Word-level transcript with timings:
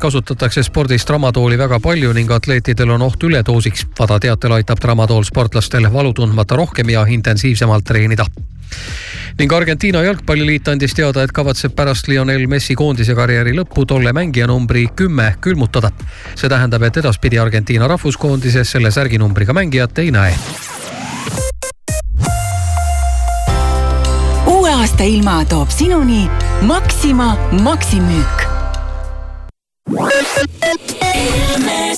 kasutatakse 0.00 0.62
spordis 0.62 1.04
tramadooli 1.04 1.58
väga 1.58 1.80
palju 1.80 2.12
ning 2.12 2.30
atleetidel 2.30 2.90
on 2.90 3.02
oht 3.02 3.22
üledoosiks. 3.22 3.86
Vada 3.98 4.20
teatel 4.20 4.52
aitab 4.58 4.80
tramadool 4.80 5.24
sportlastel 5.24 5.88
valu 5.92 6.12
tundmata 6.12 6.56
rohkem 6.56 6.88
ja 6.90 7.06
intensiivsemalt 7.08 7.84
treenida 7.84 8.26
ning 9.38 9.52
Argentiina 9.52 10.02
jalgpalliliit 10.02 10.68
andis 10.68 10.94
teada, 10.94 11.22
et 11.22 11.32
kavatseb 11.32 11.74
pärast 11.76 12.08
Lionel 12.08 12.46
Messi 12.50 12.74
koondise 12.78 13.14
karjääri 13.16 13.54
lõppu 13.56 13.86
tolle 13.88 14.12
mängija 14.12 14.46
numbri 14.46 14.86
kümme 14.96 15.34
külmutada. 15.40 15.90
see 16.34 16.48
tähendab, 16.48 16.82
et 16.82 16.96
edaspidi 16.96 17.38
Argentiina 17.38 17.88
rahvuskoondises 17.88 18.70
selle 18.70 18.90
särginumbriga 18.90 19.52
mängijat 19.52 19.98
ei 19.98 20.10
näe. 20.10 20.36
uue 24.46 24.70
aasta 24.70 25.04
ilma 25.04 25.44
toob 25.44 25.70
sinuni 25.70 26.30
Maxima 26.62 27.36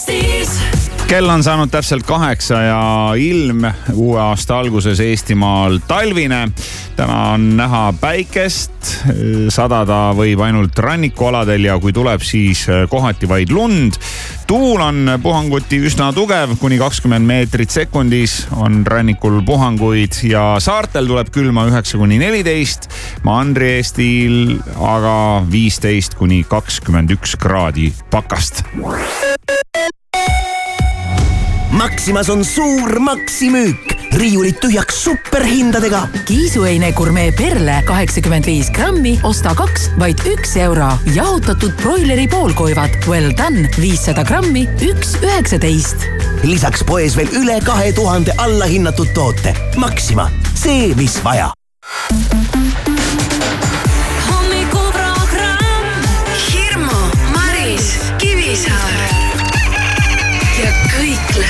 Illusies. 0.05 0.74
Kell 1.09 1.29
on 1.29 1.43
saanud 1.43 1.71
täpselt 1.71 2.07
kaheksa 2.07 2.61
ja 2.63 3.13
ilm 3.17 3.65
uue 3.93 4.21
aasta 4.21 4.59
alguses 4.59 5.01
Eestimaal 5.01 5.79
talvine. 5.89 6.49
täna 6.97 7.17
on 7.33 7.57
näha 7.57 7.95
päikest, 8.01 8.93
sadada 9.49 10.15
võib 10.15 10.41
ainult 10.47 10.79
rannikualadel 10.79 11.65
ja 11.67 11.79
kui 11.83 11.93
tuleb, 11.93 12.23
siis 12.23 12.67
kohati 12.89 13.29
vaid 13.29 13.51
lund. 13.51 13.99
tuul 14.47 14.81
on 14.81 15.19
puhanguti 15.23 15.81
üsna 15.89 16.13
tugev, 16.13 16.57
kuni 16.61 16.79
kakskümmend 16.79 17.27
meetrit 17.27 17.71
sekundis 17.71 18.47
on 18.53 18.87
rannikul 18.87 19.43
puhanguid 19.43 20.23
ja 20.29 20.57
saartel 20.59 21.11
tuleb 21.11 21.33
külma 21.35 21.67
üheksa 21.69 21.99
kuni 21.99 22.19
neliteist. 22.19 22.89
Mandri-Eestil 23.25 24.57
aga 24.79 25.43
viisteist 25.51 26.15
kuni 26.15 26.45
kakskümmend 26.49 27.11
üks 27.19 27.37
kraadi 27.41 27.93
pakast. 28.11 28.65
Maximas 31.75 32.29
on 32.31 32.45
suur 32.45 32.99
maksimüük, 32.99 33.95
riiulid 34.15 34.61
tühjaks 34.63 35.01
superhindadega. 35.05 36.05
kiisuheine 36.25 36.93
gurmee 36.93 37.33
perle 37.35 37.81
kaheksakümmend 37.87 38.47
viis 38.47 38.71
grammi, 38.71 39.17
osta 39.23 39.55
kaks, 39.59 39.89
vaid 39.99 40.23
üks 40.31 40.55
euro. 40.57 40.93
jahutatud 41.15 41.75
broileri 41.83 42.29
poolkoivad 42.29 42.95
Well 43.09 43.35
Done 43.39 43.67
viissada 43.81 44.23
grammi, 44.23 44.69
üks 44.83 45.17
üheksateist. 45.23 46.07
lisaks 46.45 46.85
poes 46.87 47.17
veel 47.17 47.35
üle 47.43 47.59
kahe 47.65 47.93
tuhande 47.93 48.33
allahinnatud 48.39 49.11
toote. 49.15 49.57
Maxima, 49.77 50.31
see, 50.55 50.95
mis 50.95 51.19
vaja 51.25 51.51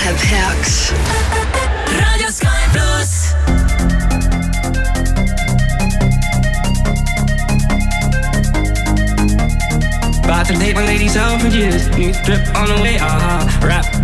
Herz. 0.04 0.92
Radio 1.88 2.28
Sky 2.28 2.68
About 10.22 10.46
to 10.48 10.58
my 10.76 10.84
lady 10.84 11.08
self 11.08 11.42
new 11.96 12.12
strip 12.12 12.54
on 12.54 12.68
the 12.68 12.78
way, 12.82 12.98
uh, 13.00 13.48
Rap 13.62 14.03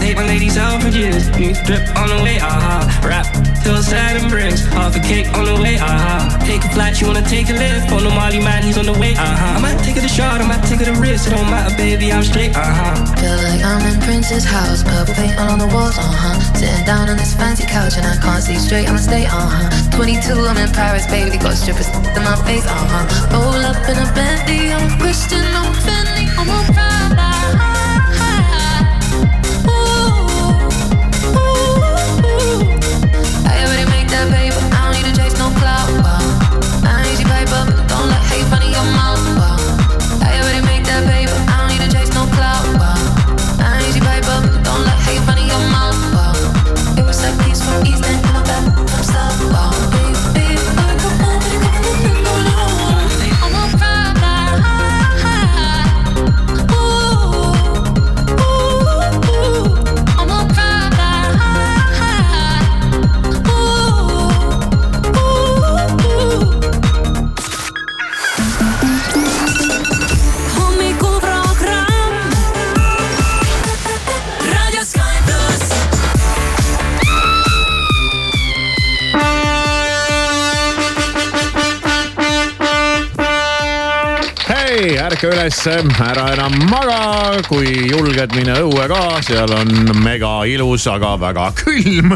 take 0.00 0.16
my 0.16 0.26
ladies 0.26 0.56
out 0.56 0.82
for 0.82 0.88
years. 0.88 1.28
New 1.38 1.52
drip 1.66 1.84
on 1.96 2.08
the 2.08 2.20
way, 2.22 2.38
aha. 2.38 2.84
Uh-huh. 2.86 3.08
Rap 3.08 3.26
till 3.62 3.82
sad 3.82 4.16
and 4.16 4.30
bricks. 4.30 4.62
Half 4.72 4.96
a 4.96 5.00
cake 5.00 5.28
on 5.34 5.44
the 5.44 5.56
way, 5.60 5.76
aha. 5.78 5.94
Uh-huh. 5.94 6.46
Take 6.46 6.64
a 6.64 6.70
flight, 6.70 7.00
you 7.00 7.06
wanna 7.06 7.26
take 7.26 7.48
a 7.50 7.54
lift. 7.54 7.90
On 7.92 8.02
the 8.02 8.10
Molly 8.10 8.40
man, 8.40 8.62
he's 8.62 8.78
on 8.78 8.86
the 8.86 8.96
way, 8.98 9.14
aha. 9.14 9.26
Uh-huh. 9.26 9.58
I 9.58 9.60
might 9.60 9.78
take 9.84 9.96
it 9.96 10.04
a 10.04 10.08
shot, 10.08 10.40
I 10.40 10.46
might 10.46 10.64
take 10.64 10.80
it 10.80 10.88
a 10.88 10.96
risk. 11.00 11.28
It 11.28 11.36
don't 11.36 11.48
matter, 11.50 11.74
baby, 11.76 12.12
I'm 12.12 12.22
straight, 12.22 12.54
aha. 12.56 12.94
Feel 13.20 13.38
like 13.46 13.62
I'm 13.64 13.82
in 13.86 14.00
Prince's 14.02 14.44
house. 14.44 14.82
Purple 14.82 15.14
paint 15.14 15.38
all 15.38 15.50
on 15.50 15.58
the 15.58 15.70
walls, 15.74 15.96
uh 15.98 16.02
huh. 16.02 16.36
Sitting 16.58 16.84
down 16.84 17.08
on 17.08 17.16
this 17.16 17.34
fancy 17.34 17.66
couch 17.66 17.96
and 17.96 18.06
I 18.06 18.16
can't 18.16 18.42
see 18.42 18.56
straight, 18.56 18.88
I'ma 18.88 18.98
stay, 18.98 19.26
uh 19.26 19.48
huh. 19.48 19.96
22, 19.96 20.32
I'm 20.34 20.56
in 20.56 20.70
Paris, 20.72 21.06
baby. 21.06 21.38
Got 21.38 21.54
strippers 21.56 21.88
in 21.88 22.22
my 22.22 22.36
face, 22.44 22.66
uh 22.66 22.74
huh. 22.74 23.04
Roll 23.32 23.62
up 23.64 23.80
in 23.88 23.96
a 23.96 24.06
Bentley, 24.14 24.72
I'm 24.72 24.86
a 24.86 24.96
Christian, 25.00 25.42
I'm 25.42 25.72
Fendi, 25.84 26.26
I'm 26.38 26.48
a 26.48 26.58
Prada. 26.72 27.05
Ärka 85.26 85.42
üles, 85.42 85.66
ära 86.00 86.26
enam 86.34 86.54
maga, 86.70 87.40
kui 87.48 87.88
julged, 87.90 88.34
mine 88.36 88.60
õue 88.62 88.86
ka, 88.90 89.18
seal 89.24 89.50
on 89.54 89.90
mega 90.04 90.44
ilus, 90.46 90.86
aga 90.86 91.16
väga 91.18 91.50
külm 91.58 92.14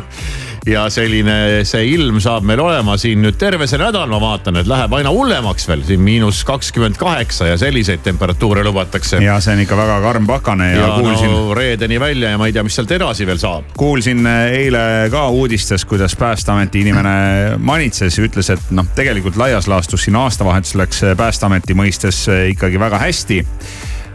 ja 0.68 0.84
selline 0.92 1.64
see 1.68 1.86
ilm 1.94 2.20
saab 2.20 2.44
meil 2.48 2.60
olema 2.60 2.96
siin 3.00 3.22
nüüd 3.24 3.38
terve 3.40 3.66
see 3.70 3.80
nädal, 3.80 4.08
ma 4.10 4.20
vaatan, 4.20 4.60
et 4.60 4.68
läheb 4.68 4.92
aina 4.98 5.12
hullemaks 5.14 5.68
veel 5.70 5.84
siin 5.86 6.02
miinus 6.04 6.42
kakskümmend 6.48 6.98
kaheksa 7.00 7.50
ja 7.50 7.58
selliseid 7.60 8.02
temperatuure 8.04 8.64
lubatakse. 8.66 9.22
ja 9.24 9.38
see 9.40 9.56
on 9.56 9.64
ikka 9.64 9.78
väga 9.80 10.00
karm 10.04 10.26
pakane 10.28 10.72
ja, 10.72 10.82
ja 10.82 10.90
kuulsin 10.98 11.32
no,. 11.32 11.54
reedeni 11.56 12.00
välja 12.00 12.34
ja 12.34 12.40
ma 12.40 12.50
ei 12.50 12.56
tea, 12.56 12.64
mis 12.66 12.76
sealt 12.76 12.92
edasi 12.92 13.26
veel 13.28 13.40
saab. 13.40 13.72
kuulsin 13.76 14.26
eile 14.26 14.82
ka 15.12 15.28
uudistes, 15.28 15.84
kuidas 15.88 16.16
päästeameti 16.20 16.84
inimene 16.84 17.56
manitses 17.58 18.18
ja 18.18 18.26
ütles, 18.28 18.52
et 18.52 18.74
noh, 18.76 18.88
tegelikult 18.96 19.40
laias 19.40 19.68
laastus 19.70 20.04
siin 20.04 20.18
aastavahetus 20.20 20.76
läks 20.80 21.04
päästeameti 21.16 21.76
mõistes 21.78 22.26
ikkagi 22.52 22.80
väga 22.80 23.00
hästi 23.00 23.40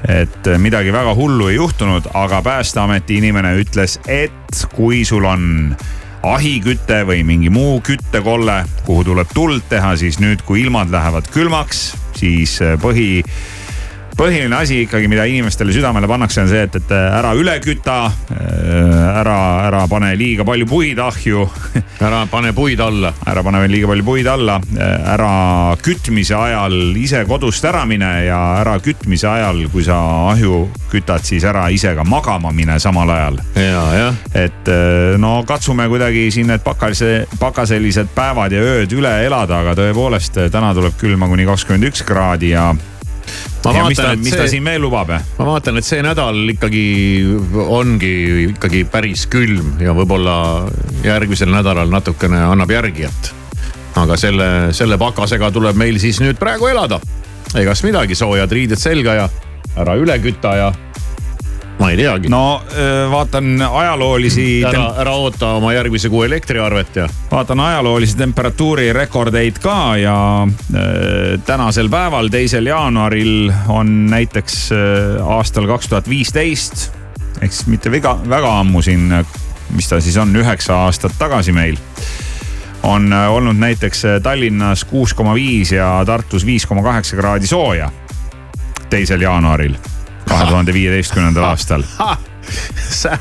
et 0.06 0.48
midagi 0.62 0.94
väga 0.94 1.16
hullu 1.18 1.48
ei 1.50 1.56
juhtunud, 1.58 2.12
aga 2.14 2.42
päästeameti 2.46 3.18
inimene 3.18 3.56
ütles, 3.58 3.98
et 4.06 4.66
kui 4.76 5.02
sul 5.08 5.26
on 5.26 5.76
ahiküte 6.34 7.04
või 7.08 7.22
mingi 7.28 7.52
muu 7.54 7.78
küttekolle, 7.86 8.64
kuhu 8.88 9.06
tuleb 9.06 9.30
tuld 9.36 9.68
teha, 9.70 9.94
siis 10.00 10.18
nüüd, 10.24 10.42
kui 10.48 10.64
ilmad 10.66 10.90
lähevad 10.94 11.30
külmaks, 11.34 11.88
siis 12.18 12.58
äh, 12.66 12.76
põhi 12.82 13.22
põhiline 14.16 14.56
asi 14.56 14.82
ikkagi, 14.86 15.10
mida 15.12 15.26
inimestele 15.28 15.74
südamele 15.76 16.08
pannakse, 16.08 16.44
on 16.46 16.50
see, 16.50 16.64
et, 16.66 16.76
et 16.80 16.92
ära 16.96 17.34
üle 17.38 17.56
küta. 17.64 17.98
Äh, 18.32 19.20
ära, 19.22 19.38
ära 19.68 19.84
pane 19.92 20.14
liiga 20.18 20.46
palju 20.48 20.68
puid 20.70 21.00
ahju. 21.04 21.46
ära 22.06 22.24
pane 22.32 22.54
puid 22.56 22.82
alla. 22.84 23.12
ära 23.28 23.44
pane 23.44 23.62
veel 23.66 23.76
liiga 23.76 23.92
palju 23.92 24.08
puid 24.08 24.30
alla. 24.32 24.58
Äh, 24.78 25.10
ära 25.16 25.32
kütmise 25.84 26.38
ajal 26.40 26.96
ise 27.00 27.26
kodust 27.28 27.66
ära 27.68 27.84
mine 27.88 28.12
ja 28.28 28.40
ära 28.62 28.78
kütmise 28.84 29.28
ajal, 29.30 29.66
kui 29.74 29.84
sa 29.86 30.00
ahju 30.32 30.66
kütad, 30.92 31.26
siis 31.28 31.44
ära 31.48 31.68
ise 31.74 31.96
ka 31.98 32.08
magama 32.08 32.54
mine 32.56 32.80
samal 32.80 33.12
ajal. 33.12 33.40
ja, 33.60 33.84
jah. 34.00 34.20
et 34.34 34.72
äh, 34.72 35.20
no 35.20 35.38
katsume 35.48 35.90
kuidagi 35.92 36.30
siin 36.32 36.48
need 36.52 36.64
pakase, 36.64 37.26
pakaselised 37.40 38.12
päevad 38.16 38.56
ja 38.56 38.64
ööd 38.64 38.96
üle 38.96 39.12
elada, 39.26 39.62
aga 39.64 39.76
tõepoolest 39.80 40.40
täna 40.52 40.74
tuleb 40.78 40.96
külma 41.00 41.28
kuni 41.32 41.48
kakskümmend 41.48 41.92
üks 41.92 42.06
kraadi 42.08 42.54
ja 42.56 42.72
ja 43.74 43.86
vaatan, 43.86 43.90
mis 43.90 44.02
ta, 44.02 44.12
mis 44.20 44.34
see, 44.34 44.42
ta 44.42 44.48
siin 44.52 44.66
veel 44.66 44.84
lubab? 44.86 45.12
ma 45.12 45.48
vaatan, 45.48 45.80
et 45.80 45.88
see 45.88 46.04
nädal 46.06 46.38
ikkagi 46.54 46.86
ongi 47.66 48.14
ikkagi 48.52 48.84
päris 48.92 49.26
külm 49.32 49.80
ja 49.84 49.96
võib-olla 49.98 50.38
järgmisel 51.06 51.52
nädalal 51.54 51.92
natukene 51.92 52.44
annab 52.46 52.72
järgi, 52.76 53.10
et. 53.10 53.32
aga 54.02 54.18
selle, 54.20 54.50
selle 54.76 55.00
pakasega 55.02 55.52
tuleb 55.56 55.78
meil 55.80 56.00
siis 56.04 56.20
nüüd 56.24 56.40
praegu 56.42 56.70
elada. 56.72 57.00
egas 57.56 57.84
midagi, 57.88 58.16
soojad 58.16 58.52
riided 58.52 58.82
selga 58.82 59.20
ja 59.22 59.30
ära 59.76 59.96
üle 60.00 60.18
küta 60.24 60.56
ja 60.60 60.74
ma 61.80 61.90
ei 61.92 61.98
teagi. 61.98 62.30
no 62.30 62.62
vaatan 63.12 63.62
ajaloolisi. 63.62 64.64
ära, 64.68 64.86
ära 65.02 65.16
oota 65.20 65.54
oma 65.60 65.74
järgmise 65.74 66.10
kuu 66.10 66.24
elektriarvet 66.24 66.96
ja. 66.96 67.08
vaatan 67.32 67.60
ajaloolisi 67.60 68.18
temperatuuri 68.18 68.94
rekordeid 68.94 69.60
ka 69.64 69.98
ja 69.98 70.18
tänasel 71.46 71.90
päeval, 71.90 72.30
teisel 72.34 72.66
jaanuaril 72.72 73.52
on 73.68 74.06
näiteks 74.12 74.70
aastal 75.38 75.68
kaks 75.68 75.92
tuhat 75.92 76.10
viisteist 76.10 76.92
ehk 77.42 77.52
siis 77.52 77.68
mitte 77.68 77.92
väga, 77.92 78.18
väga 78.30 78.60
ammu 78.60 78.82
siin, 78.82 79.10
mis 79.76 79.90
ta 79.90 80.00
siis 80.02 80.18
on, 80.18 80.36
üheksa 80.36 80.86
aastat 80.86 81.18
tagasi 81.20 81.52
meil 81.56 81.80
on 82.86 83.14
olnud 83.14 83.58
näiteks 83.58 84.04
Tallinnas 84.24 84.86
kuus 84.86 85.14
koma 85.14 85.34
viis 85.34 85.72
ja 85.72 86.04
Tartus 86.06 86.46
viis 86.46 86.66
koma 86.66 86.84
kaheksa 86.84 87.18
kraadi 87.18 87.48
sooja 87.48 87.90
teisel 88.90 89.22
jaanuaril 89.26 89.76
kahe 90.36 90.52
tuhande 90.52 90.74
viieteistkümnendal 90.74 91.44
aastal. 91.44 91.84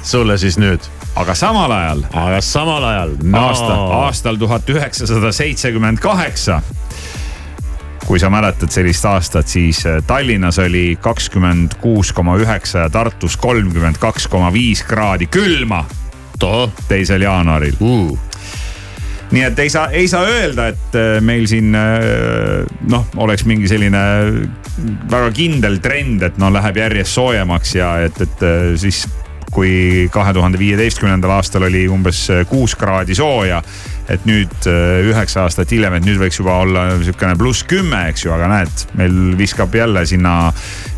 sulle 0.02 0.38
siis 0.38 0.58
nüüd. 0.58 0.80
aga 1.16 1.34
samal 1.34 1.70
ajal. 1.70 2.02
aga 2.12 2.40
samal 2.40 2.84
ajal 2.84 3.16
no.. 3.22 3.46
aasta, 3.46 3.74
aastal 4.04 4.36
tuhat 4.36 4.70
üheksasada 4.70 5.32
seitsekümmend 5.32 5.98
kaheksa 5.98 6.60
kui 8.04 8.18
sa 8.20 8.28
mäletad 8.30 8.68
sellist 8.68 9.04
aastat, 9.08 9.48
siis 9.48 9.86
äh, 9.86 10.02
Tallinnas 10.06 10.58
oli 10.60 10.98
kakskümmend 11.00 11.78
kuus 11.80 12.12
koma 12.12 12.36
üheksa 12.36 12.84
ja 12.84 12.90
Tartus 12.92 13.36
kolmkümmend 13.36 13.96
kaks 14.00 14.28
koma 14.28 14.52
viis 14.52 14.82
kraadi 14.84 15.26
külma. 15.26 15.84
teisel 16.88 17.22
jaanuaril 17.22 17.76
uh 17.80 18.23
nii 19.34 19.42
et 19.48 19.58
ei 19.58 19.72
saa, 19.72 19.88
ei 19.94 20.08
saa 20.08 20.26
öelda, 20.28 20.68
et 20.72 20.98
äh, 20.98 21.18
meil 21.24 21.48
siin 21.50 21.74
äh, 21.74 22.62
noh, 22.90 23.06
oleks 23.22 23.46
mingi 23.48 23.68
selline 23.70 24.04
väga 25.10 25.28
kindel 25.34 25.80
trend, 25.82 26.22
et 26.26 26.38
no 26.42 26.50
läheb 26.54 26.80
järjest 26.82 27.18
soojemaks 27.18 27.76
ja 27.78 27.90
et, 28.06 28.20
et 28.24 28.46
äh, 28.46 28.72
siis 28.80 29.04
kui 29.54 30.08
kahe 30.10 30.32
tuhande 30.34 30.58
viieteistkümnendal 30.58 31.36
aastal 31.36 31.68
oli 31.68 31.84
umbes 31.86 32.24
kuus 32.50 32.72
kraadi 32.74 33.14
sooja. 33.14 33.60
et 34.10 34.26
nüüd 34.28 34.66
üheksa 34.66 35.44
aastat 35.46 35.70
hiljem, 35.72 35.94
et 35.94 36.04
nüüd 36.04 36.18
võiks 36.20 36.40
juba 36.40 36.58
olla 36.60 36.82
sihukene 36.98 37.38
pluss 37.38 37.62
kümme, 37.64 38.02
eks 38.10 38.26
ju, 38.26 38.32
aga 38.34 38.50
näed, 38.50 38.82
meil 38.98 39.14
viskab 39.38 39.72
jälle 39.74 40.02
sinna 40.10 40.50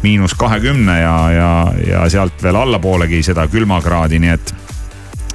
miinus 0.03 0.35
kahekümne 0.35 0.97
ja, 1.03 1.17
ja, 1.31 1.51
ja 1.87 2.09
sealt 2.11 2.41
veel 2.43 2.57
allapoolegi 2.65 3.21
seda 3.29 3.45
külmakraadi, 3.53 4.19
nii 4.25 4.33
et 4.33 4.55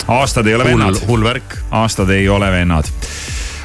aastad 0.07 0.47
ei 0.47 0.55
ole 0.55 0.63
hull, 0.63 0.79
vennad. 0.79 1.03
hull 1.07 1.23
värk. 1.23 1.57
aastad 1.71 2.09
ei 2.09 2.29
ole 2.29 2.51
vennad 2.51 2.89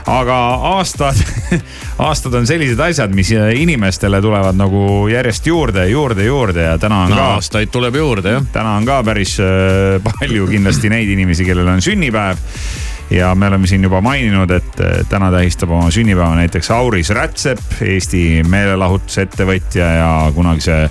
aga 0.07 0.37
aastad, 0.79 1.19
aastad 2.07 2.35
on 2.39 2.47
sellised 2.47 2.81
asjad, 2.81 3.15
mis 3.15 3.33
inimestele 3.35 4.21
tulevad 4.23 4.59
nagu 4.59 5.07
järjest 5.11 5.47
juurde, 5.51 5.89
juurde, 5.91 6.25
juurde 6.25 6.69
ja 6.69 6.79
täna 6.79 7.03
on 7.05 7.15
no, 7.15 7.19
ka. 7.19 7.29
aastaid 7.37 7.73
tuleb 7.75 7.99
juurde 7.99 8.37
jah. 8.37 8.51
täna 8.53 8.77
on 8.79 8.87
ka 8.87 9.01
päris 9.07 9.37
äh, 9.43 9.97
palju 10.07 10.47
kindlasti 10.51 10.91
neid 10.93 11.11
inimesi, 11.11 11.47
kellel 11.49 11.75
on 11.75 11.83
sünnipäev. 11.83 12.39
ja 13.11 13.35
me 13.35 13.47
oleme 13.51 13.67
siin 13.67 13.83
juba 13.83 14.01
maininud, 14.01 14.51
et 14.51 14.81
äh, 14.81 14.99
täna 15.11 15.31
tähistab 15.35 15.75
oma 15.75 15.91
sünnipäeva 15.91 16.35
näiteks 16.39 16.71
Auris 16.71 17.11
Rätsep, 17.11 17.81
Eesti 17.83 18.45
meelelahutusettevõtja 18.47 19.91
ja 19.99 20.13
kunagise 20.35 20.85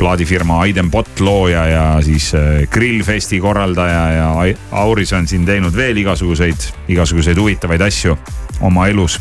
plaadifirma 0.00 0.60
Aidenbot 0.64 1.20
looja 1.20 1.66
ja 1.68 1.84
siis 2.02 2.32
äh, 2.34 2.68
grillfesti 2.70 3.40
korraldaja 3.40 4.04
ja 4.12 4.28
Auris 4.72 5.12
on 5.12 5.28
siin 5.28 5.44
teinud 5.46 5.76
veel 5.76 6.00
igasuguseid, 6.00 6.70
igasuguseid 6.88 7.38
huvitavaid 7.38 7.84
asju 7.84 8.16
oma 8.60 8.88
elus. 8.88 9.20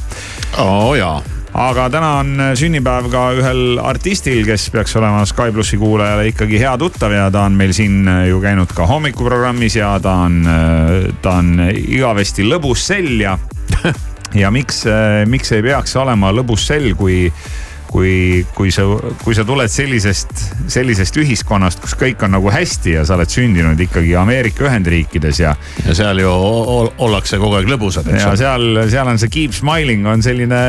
oo 0.57 0.89
oh, 0.89 0.95
jaa 0.97 1.19
aga 1.53 1.89
täna 1.91 2.11
on 2.21 2.31
äh, 2.39 2.53
sünnipäev 2.55 3.09
ka 3.11 3.25
ühel 3.35 3.81
artistil, 3.83 4.45
kes 4.47 4.69
peaks 4.71 4.95
olema 4.95 5.25
Sky 5.27 5.51
plussi 5.51 5.77
kuulajale 5.81 6.29
ikkagi 6.31 6.61
hea 6.61 6.75
tuttav 6.79 7.11
ja 7.11 7.27
ta 7.31 7.43
on 7.49 7.59
meil 7.59 7.75
siin 7.75 8.07
äh, 8.07 8.25
ju 8.31 8.39
käinud 8.43 8.71
ka 8.75 8.87
hommikuprogrammis 8.87 9.75
ja 9.81 9.97
ta 9.99 10.15
on, 10.29 10.41
ta 11.21 11.39
on 11.41 11.57
igavesti 11.75 12.47
lõbus 12.47 12.87
sell 12.93 13.19
ja 13.19 13.35
ja 14.43 14.51
miks, 14.51 14.85
miks 15.27 15.51
ei 15.57 15.65
peaks 15.65 15.97
olema 15.99 16.31
lõbus 16.31 16.69
sell, 16.71 16.93
kui 16.95 17.25
kui, 17.89 18.45
kui 18.56 18.71
sa, 18.74 18.86
kui 19.24 19.36
sa 19.38 19.45
tuled 19.47 19.71
sellisest, 19.71 20.45
sellisest 20.69 21.18
ühiskonnast, 21.21 21.81
kus 21.83 21.95
kõik 22.00 22.21
on 22.25 22.36
nagu 22.38 22.51
hästi 22.53 22.95
ja 23.00 23.06
sa 23.07 23.18
oled 23.18 23.33
sündinud 23.33 23.80
ikkagi 23.88 24.13
Ameerika 24.19 24.68
Ühendriikides 24.69 25.41
ja. 25.41 25.56
ja 25.86 25.97
seal 25.97 26.21
ju 26.21 26.30
ollakse 26.30 27.41
kogu 27.41 27.59
aeg 27.59 27.69
lõbusad, 27.71 28.09
eks. 28.12 28.25
ja 28.25 28.36
seal, 28.39 28.83
seal 28.91 29.09
on 29.09 29.21
see 29.21 29.33
keep 29.33 29.56
smiling 29.57 30.07
on 30.09 30.25
selline 30.25 30.59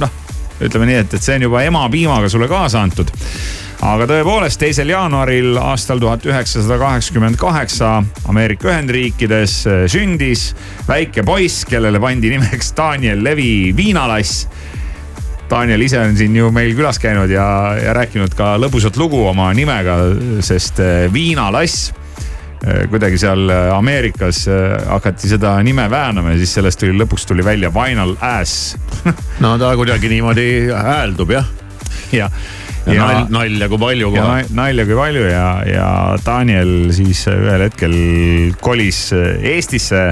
noh, 0.00 0.20
ütleme 0.62 0.88
nii, 0.88 1.02
et, 1.04 1.18
et 1.18 1.24
see 1.24 1.36
on 1.40 1.50
juba 1.50 1.66
emapiimaga 1.68 2.32
sulle 2.32 2.48
kaasa 2.50 2.84
antud 2.86 3.12
aga 3.82 4.06
tõepoolest, 4.06 4.60
teisel 4.62 4.92
jaanuaril 4.92 5.56
aastal 5.58 6.00
tuhat 6.02 6.24
üheksasada 6.28 6.78
kaheksakümmend 6.78 7.36
kaheksa 7.40 7.96
Ameerika 8.30 8.70
Ühendriikides 8.70 9.56
sündis 9.90 10.52
väike 10.86 11.24
poiss, 11.26 11.66
kellele 11.68 12.00
pandi 12.02 12.30
nimeks 12.30 12.72
Daniel 12.78 13.24
Levi 13.26 13.72
viinalass 13.76 14.46
Daniel 15.52 15.82
ise 15.84 16.00
on 16.00 16.14
siin 16.16 16.36
ju 16.36 16.48
meil 16.54 16.72
külas 16.76 16.96
käinud 17.02 17.30
ja, 17.32 17.44
ja 17.76 17.92
rääkinud 17.96 18.32
ka 18.36 18.54
lõbusat 18.60 18.96
lugu 19.00 19.20
oma 19.28 19.50
nimega, 19.56 19.98
sest 20.44 20.80
eh, 20.80 21.04
viinalass 21.12 21.90
eh, 22.64 22.86
kuidagi 22.88 23.20
seal 23.20 23.52
eh, 23.52 23.68
Ameerikas 23.74 24.46
hakati 24.88 25.28
seda 25.34 25.58
nime 25.66 25.84
väänama 25.92 26.32
ja 26.32 26.40
siis 26.40 26.56
sellest 26.56 26.80
tuli 26.80 26.96
lõpuks 26.96 27.28
tuli 27.28 27.44
välja 27.44 27.72
Vinyl 27.74 28.16
Ass 28.24 28.78
no 29.44 29.58
ta 29.60 29.74
kuidagi 29.76 30.08
niimoodi 30.14 30.48
hääldub 30.72 31.36
jah. 31.36 31.52
jah 32.16 32.32
ja, 32.86 32.94
ja 32.94 33.04
nal, 33.04 33.28
nalja 33.36 33.68
kui 33.68 33.82
palju 33.84 34.10
kohe. 34.16 34.40
nalja 34.56 34.88
kui 34.88 34.96
palju 34.98 35.28
ja, 35.28 35.46
ja 35.68 35.86
Daniel 36.24 36.94
siis 36.96 37.26
ühel 37.28 37.68
hetkel 37.68 37.94
kolis 38.64 39.10
Eestisse 39.12 40.08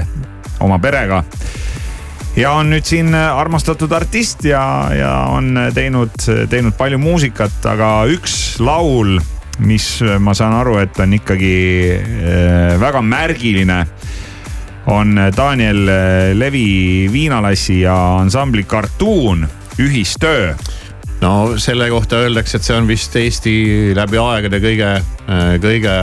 oma 0.61 0.77
perega 0.77 1.23
ja 2.35 2.51
on 2.55 2.71
nüüd 2.71 2.87
siin 2.87 3.13
äh, 3.15 3.27
armastatud 3.37 3.91
artist 3.91 4.45
ja, 4.47 4.63
ja 4.95 5.11
on 5.31 5.57
teinud, 5.75 6.15
teinud 6.49 6.75
palju 6.79 6.99
muusikat, 7.01 7.59
aga 7.67 7.91
üks 8.11 8.59
laul, 8.63 9.17
mis 9.65 9.87
äh, 10.05 10.17
ma 10.21 10.35
saan 10.37 10.55
aru, 10.61 10.77
et 10.81 10.99
on 11.03 11.17
ikkagi 11.17 11.55
äh, 11.97 12.75
väga 12.81 13.03
märgiline 13.03 13.85
on 14.91 15.13
Daniel 15.37 15.85
Levi 16.33 17.07
Viinalassi 17.13 17.83
ja 17.83 17.95
ansambli 18.17 18.63
Cartoon 18.65 19.45
ühistöö 19.79 20.55
no 21.21 21.57
selle 21.61 21.89
kohta 21.89 22.23
öeldakse, 22.25 22.57
et 22.57 22.65
see 22.65 22.77
on 22.77 22.87
vist 22.89 23.15
Eesti 23.19 23.53
läbi 23.97 24.19
aegade 24.21 24.61
kõige, 24.63 24.89
kõige, 25.61 25.95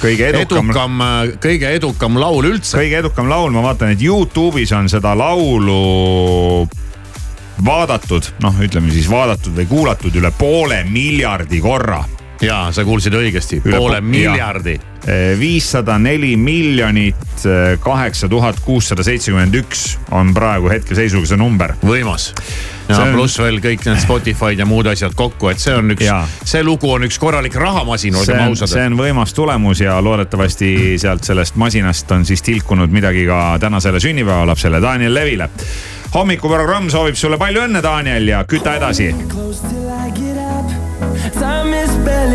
kõige 0.00 0.30
edukam, 0.30 0.72
edukam, 0.72 1.04
kõige 1.42 1.74
edukam 1.78 2.18
laul 2.20 2.50
üldse. 2.54 2.78
kõige 2.80 3.02
edukam 3.04 3.28
laul, 3.30 3.52
ma 3.54 3.64
vaatan, 3.68 3.94
et 3.94 4.02
Youtube'is 4.04 4.72
on 4.76 4.88
seda 4.92 5.14
laulu 5.18 6.66
vaadatud, 7.64 8.32
noh, 8.42 8.60
ütleme 8.64 8.92
siis 8.92 9.08
vaadatud 9.10 9.54
või 9.60 9.70
kuulatud 9.70 10.20
üle 10.20 10.32
poole 10.38 10.82
miljardi 10.88 11.60
korra 11.62 12.02
ja 12.44 12.58
sa 12.72 12.84
kuulsid 12.84 13.14
õigesti, 13.16 13.60
poole 13.64 14.00
miljardi. 14.00 14.78
viissada 15.38 15.98
neli 15.98 16.36
miljonit 16.36 17.46
kaheksa 17.80 18.28
tuhat 18.28 18.60
kuussada 18.64 19.04
seitsekümmend 19.04 19.54
üks 19.60 19.98
on 20.10 20.32
praegu 20.34 20.70
hetkeseisuga 20.72 21.28
see 21.28 21.40
number. 21.40 21.74
võimas 21.84 22.32
ja 22.88 22.98
on... 22.98 23.14
pluss 23.16 23.38
veel 23.40 23.60
kõik 23.64 23.84
need 23.88 24.00
Spotify'd 24.02 24.60
ja 24.60 24.66
muud 24.68 24.88
asjad 24.90 25.14
kokku, 25.16 25.48
et 25.52 25.62
see 25.62 25.74
on 25.76 25.94
üks, 25.94 26.08
see 26.44 26.62
lugu 26.66 26.90
on 26.92 27.06
üks 27.06 27.18
korralik 27.20 27.56
rahamasin, 27.60 28.16
olgem 28.20 28.42
ausad. 28.48 28.72
see 28.74 28.84
on 28.90 28.98
võimas 28.98 29.34
tulemus 29.36 29.84
ja 29.84 29.96
loodetavasti 30.04 30.70
sealt 31.00 31.24
sellest 31.24 31.58
masinast 31.60 32.12
on 32.16 32.26
siis 32.28 32.44
tilkunud 32.44 32.92
midagi 32.92 33.26
ka 33.28 33.56
tänasele 33.60 34.00
sünnipäevalapsele 34.00 34.82
Daniel 34.82 35.14
Levile. 35.14 35.48
hommikuprogramm 36.14 36.90
soovib 36.92 37.18
sulle 37.18 37.38
palju 37.38 37.66
õnne, 37.68 37.82
Daniel 37.82 38.28
ja 38.28 38.44
küta 38.48 38.76
edasi. 38.80 39.12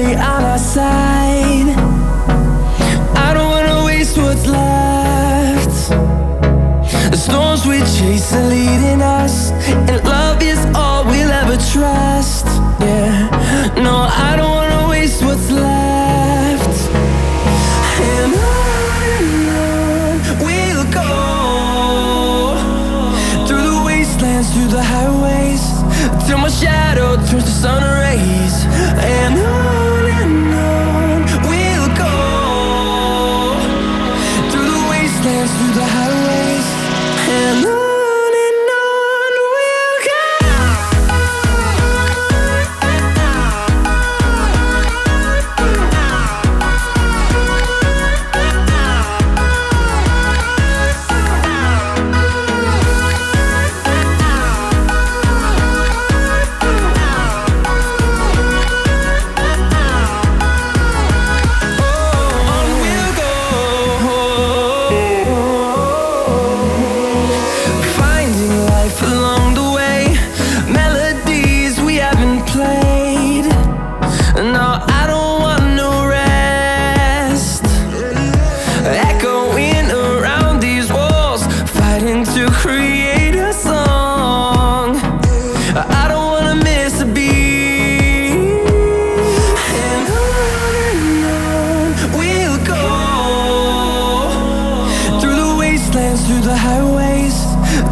On 0.10 0.44
our 0.44 0.58
side. 0.58 1.70
I 3.16 3.34
don't 3.34 3.50
wanna 3.50 3.86
waste 3.86 4.18
what's 4.18 4.46
left. 4.48 5.90
The 7.12 7.18
storms 7.18 7.66
we 7.66 7.80
chase 7.80 8.34
are 8.34 8.48
leading 8.48 9.02
us, 9.02 9.52
and 9.90 10.04
love 10.04 10.42
is 10.42 10.60
all 10.76 11.06
we'll 11.06 11.32
ever 11.32 11.58
trust. 11.74 12.48
Yeah, 12.82 13.30
no, 13.78 14.10
I 14.28 14.36
don't 14.36 14.50
wanna 14.60 14.90
waste 14.90 15.22
what's 15.24 15.50
left. 15.52 16.78
And 18.12 18.34
on 18.34 19.02
and 19.16 19.48
on 19.64 20.14
we'll 20.46 20.86
go 21.02 21.12
through 23.48 23.64
the 23.70 23.82
wastelands, 23.86 24.48
through 24.54 24.72
the 24.78 24.84
highways, 24.84 25.64
till 26.28 26.40
my 26.40 26.50
shadow 26.50 27.16
turns 27.28 27.46
to 27.46 27.52
sun 27.52 27.84
rays. 27.84 28.56
And 29.02 29.38
on 29.40 29.79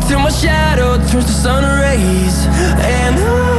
till 0.07 0.19
my 0.19 0.29
shadow 0.29 0.95
turns 1.09 1.25
to 1.25 1.31
sun 1.31 1.63
rays. 1.63 2.45
And 2.79 3.19
on 3.19 3.56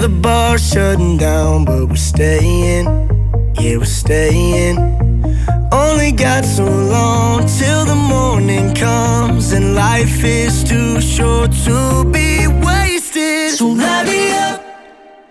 The 0.00 0.08
bar 0.08 0.58
shutting 0.58 1.16
down, 1.16 1.64
but 1.64 1.88
we're 1.88 1.94
staying. 1.94 2.86
Yeah, 3.60 3.76
we're 3.76 3.84
staying. 3.84 4.76
Only 5.70 6.10
got 6.10 6.44
so 6.44 6.64
long 6.64 7.46
till 7.46 7.84
the 7.84 7.94
morning 7.94 8.74
comes, 8.74 9.52
and 9.52 9.76
life 9.76 10.24
is 10.24 10.64
too 10.64 11.00
short 11.00 11.52
to 11.66 12.04
be 12.10 12.48
wasted. 12.48 13.54
So 13.58 13.68
light 13.68 14.06
me 14.06 14.32
up. 14.32 14.60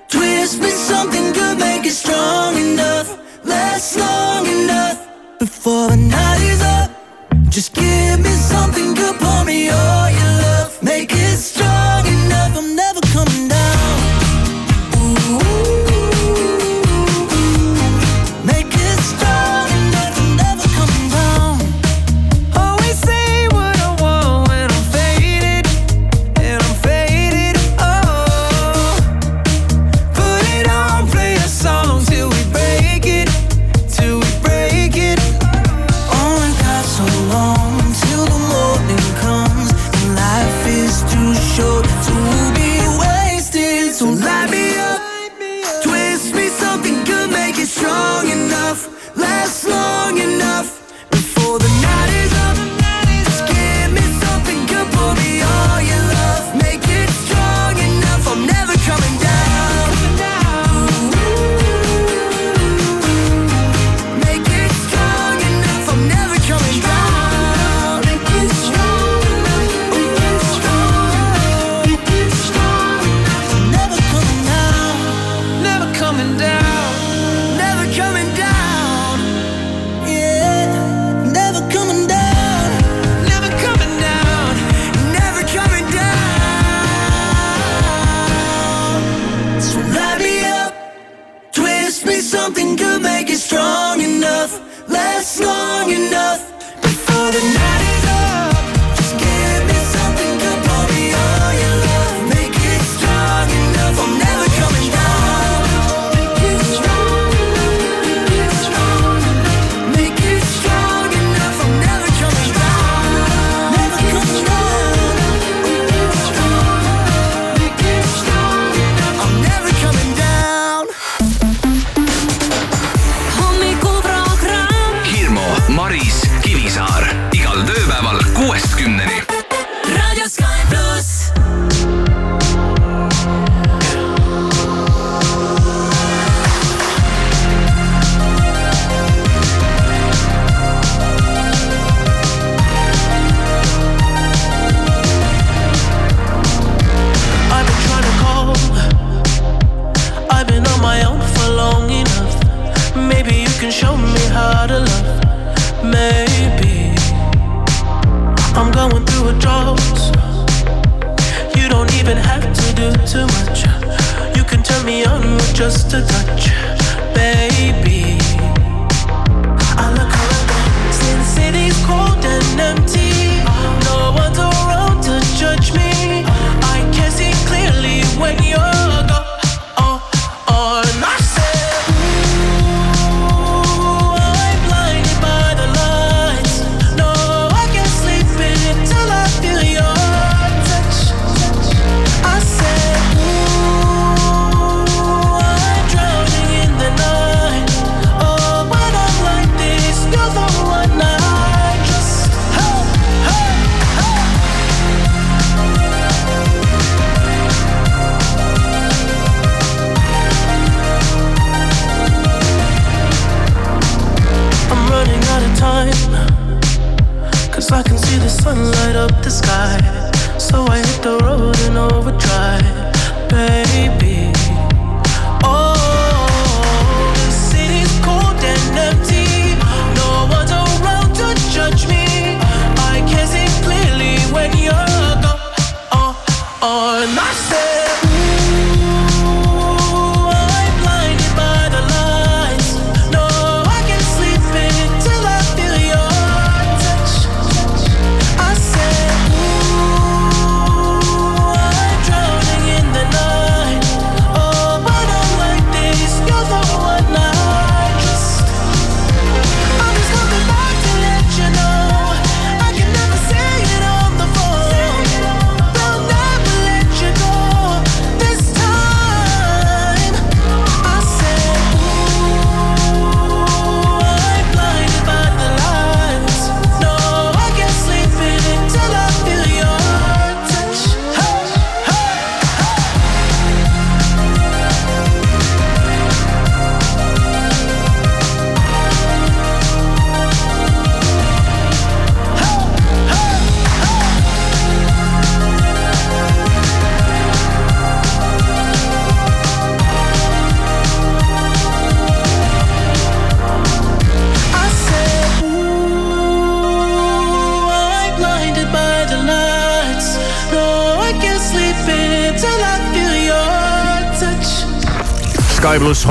Twist 0.08 0.62
me 0.62 0.70
something 0.70 1.34
good, 1.34 1.58
make 1.60 1.86
it 1.86 1.92
strong 1.92 2.56
enough, 2.56 3.20
last 3.44 3.98
long 3.98 4.46
enough 4.46 5.06
before 5.40 5.90
the 5.90 5.98
night 5.98 6.42
is 6.44 6.62
up. 6.62 6.92
Just 7.50 7.74
give 7.74 8.20
me 8.20 8.34
something 8.54 8.94
good, 8.94 9.20
pour 9.20 9.44
me 9.44 9.70
all 9.70 10.10
your 10.10 10.34
love, 10.46 10.82
make 10.82 11.12
it 11.12 11.38
strong 11.38 12.06
enough. 12.08 12.56
I'm 12.58 12.74
never 12.74 13.02
coming 13.02 13.50
down. 13.50 13.71
the 97.30 97.40
night. 97.54 97.81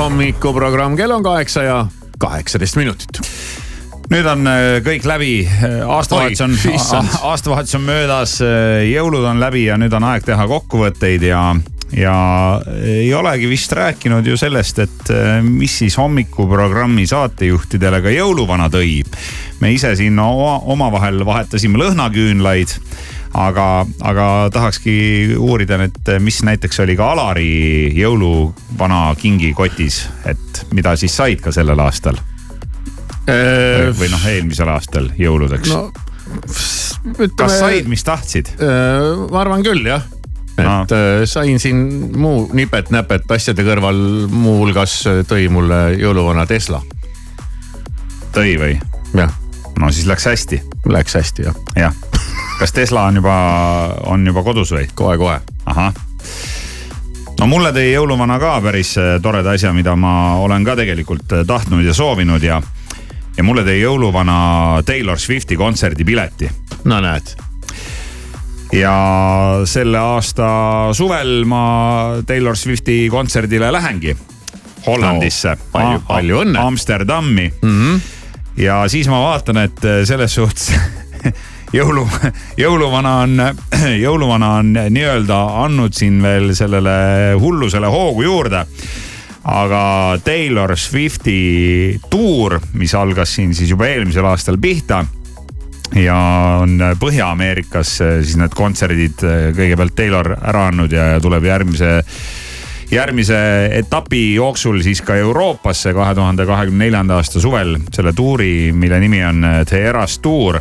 Hommikuprogramm, 0.01 0.95
kell 0.97 1.11
on 1.11 1.23
kaheksa 1.23 1.63
ja 1.63 1.81
kaheksateist 2.19 2.77
minutit. 2.79 3.19
nüüd 4.11 4.27
on 4.27 4.47
äh, 4.49 4.79
kõik 4.83 5.05
läbi, 5.07 5.33
aastavahetus 5.87 6.41
on 6.41 7.11
aastavahetus 7.29 7.77
on 7.77 7.85
möödas, 7.85 8.39
jõulud 8.89 9.27
on 9.29 9.39
läbi 9.39 9.67
ja 9.69 9.77
nüüd 9.79 9.93
on 9.93 10.07
aeg 10.09 10.25
teha 10.27 10.47
kokkuvõtteid 10.49 11.23
ja, 11.29 11.43
ja 11.95 12.15
ei 12.81 13.13
olegi 13.13 13.47
vist 13.51 13.71
rääkinud 13.77 14.27
ju 14.27 14.39
sellest, 14.41 14.81
et 14.83 15.13
äh, 15.13 15.37
mis 15.45 15.77
siis 15.83 15.95
hommikuprogrammi 16.01 17.05
saatejuhtidele 17.07 18.01
ka 18.01 18.13
jõuluvana 18.15 18.71
tõi. 18.73 19.03
me 19.61 19.71
ise 19.71 19.93
siin 19.95 20.19
oma, 20.19 20.57
omavahel 20.65 21.25
vahetasime 21.25 21.79
lõhnaküünlaid 21.85 22.79
aga, 23.33 23.85
aga 24.01 24.27
tahakski 24.53 25.35
uurida 25.39 25.77
nüüd, 25.81 25.99
mis 26.19 26.41
näiteks 26.43 26.81
oli 26.83 26.97
ka 26.99 27.11
Alari 27.13 27.91
jõuluvana 27.95 29.15
kingikotis, 29.19 30.03
et 30.25 30.65
mida 30.75 30.95
siis 30.99 31.15
said 31.15 31.41
ka 31.43 31.53
sellel 31.55 31.79
aastal? 31.79 32.19
või 33.97 34.07
noh, 34.09 34.23
eelmisel 34.27 34.67
aastal 34.73 35.11
jõuludeks 35.15 35.69
no 35.69 35.91
kas 36.31 36.97
ütleme, 37.17 37.53
said, 37.53 37.87
mis 37.91 38.03
tahtsid? 38.07 38.53
ma 39.31 39.43
arvan 39.43 39.63
küll 39.65 39.85
jah. 39.87 40.03
et 40.05 40.19
No. 40.61 40.81
no. 40.83 41.25
sain 41.25 41.59
siin 41.63 41.77
muu 42.19 42.43
nipet-näpet 42.53 43.29
asjade 43.33 43.63
kõrval, 43.65 43.97
muuhulgas 44.29 44.97
tõi 45.29 45.47
mulle 45.49 45.95
jõuluvana 45.97 46.45
Tesla. 46.49 46.81
tõi 48.35 48.57
või? 48.59 48.75
jah, 49.17 49.31
no 49.79 49.91
siis 49.91 50.05
läks 50.09 50.27
hästi, 50.29 50.61
läks 50.91 51.17
hästi 51.17 51.47
jah, 51.47 51.61
jah. 51.79 52.10
Kas 52.61 52.71
Tesla 52.73 53.03
on 53.09 53.15
juba, 53.15 53.35
on 54.05 54.27
juba 54.27 54.43
kodus 54.43 54.69
või? 54.75 54.85
kohe-kohe. 54.95 55.39
ahah. 55.65 55.93
no 57.39 57.47
mulle 57.49 57.71
tõi 57.73 57.87
jõuluvana 57.89 58.37
ka 58.39 58.59
päris 58.61 58.91
äh, 59.01 59.15
toreda 59.21 59.55
asja, 59.57 59.71
mida 59.73 59.95
ma 59.97 60.35
olen 60.37 60.65
ka 60.67 60.75
tegelikult 60.77 61.33
äh, 61.33 61.45
tahtnud 61.47 61.81
ja 61.81 61.95
soovinud 61.97 62.43
ja, 62.45 62.59
ja 63.37 63.43
mulle 63.47 63.63
tõi 63.65 63.79
jõuluvana 63.81 64.35
Taylor 64.85 65.17
Swifti 65.19 65.57
kontserdipileti 65.57 66.51
no 66.85 66.99
näed, 67.01 67.33
ja 68.77 68.93
selle 69.65 69.97
aasta 69.97 70.49
suvel 70.93 71.41
ma 71.49 71.63
Taylor 72.29 72.57
Swifti 72.57 73.07
kontserdile 73.09 73.71
lähengi 73.73 74.13
Hollandisse 74.85 75.55
No, 75.57 75.65
palju- 75.73 76.03
palju 76.07 76.43
õnne. 76.45 76.61
Amsterdami 76.61 77.49
mm. 77.61 77.73
-hmm. 77.81 77.99
ja 78.61 78.83
siis 78.87 79.09
ma 79.09 79.23
vaatan, 79.25 79.65
et 79.65 79.81
selles 80.05 80.35
suhtes 80.35 80.69
jõulu, 81.73 82.07
jõuluvana 82.63 83.15
on, 83.25 83.45
jõuluvana 84.05 84.51
on 84.59 84.73
nii-öelda 84.89 85.39
andnud 85.63 85.95
siin 85.97 86.21
veel 86.23 86.51
sellele 86.57 86.97
hullusele 87.39 87.87
hoogu 87.91 88.27
juurde 88.27 88.65
aga 89.43 90.19
Taylor 90.23 90.75
Swifti 90.77 91.97
tuur, 92.09 92.59
mis 92.77 92.93
algas 92.95 93.33
siin 93.35 93.55
siis 93.57 93.71
juba 93.73 93.87
eelmisel 93.89 94.27
aastal 94.29 94.59
pihta 94.61 95.01
ja 95.97 96.17
on 96.61 96.77
Põhja-Ameerikas 96.99 97.97
siis 97.97 98.37
need 98.39 98.53
kontserdid 98.55 99.25
kõigepealt 99.57 99.97
Taylor 99.97 100.35
ära 100.37 100.67
andnud 100.69 100.93
ja 100.93 101.15
tuleb 101.23 101.49
järgmise 101.49 101.97
järgmise 102.91 103.37
etapi 103.71 104.21
jooksul 104.35 104.81
siis 104.83 105.01
ka 105.01 105.15
Euroopasse 105.15 105.93
kahe 105.95 106.15
tuhande 106.15 106.45
kahekümne 106.45 106.85
neljanda 106.85 107.19
aasta 107.19 107.39
suvel 107.39 107.77
selle 107.93 108.13
tuuri, 108.13 108.71
mille 108.75 108.99
nimi 108.99 109.23
on 109.25 109.45
The 109.65 109.85
Eras 109.89 110.19
Tour. 110.19 110.59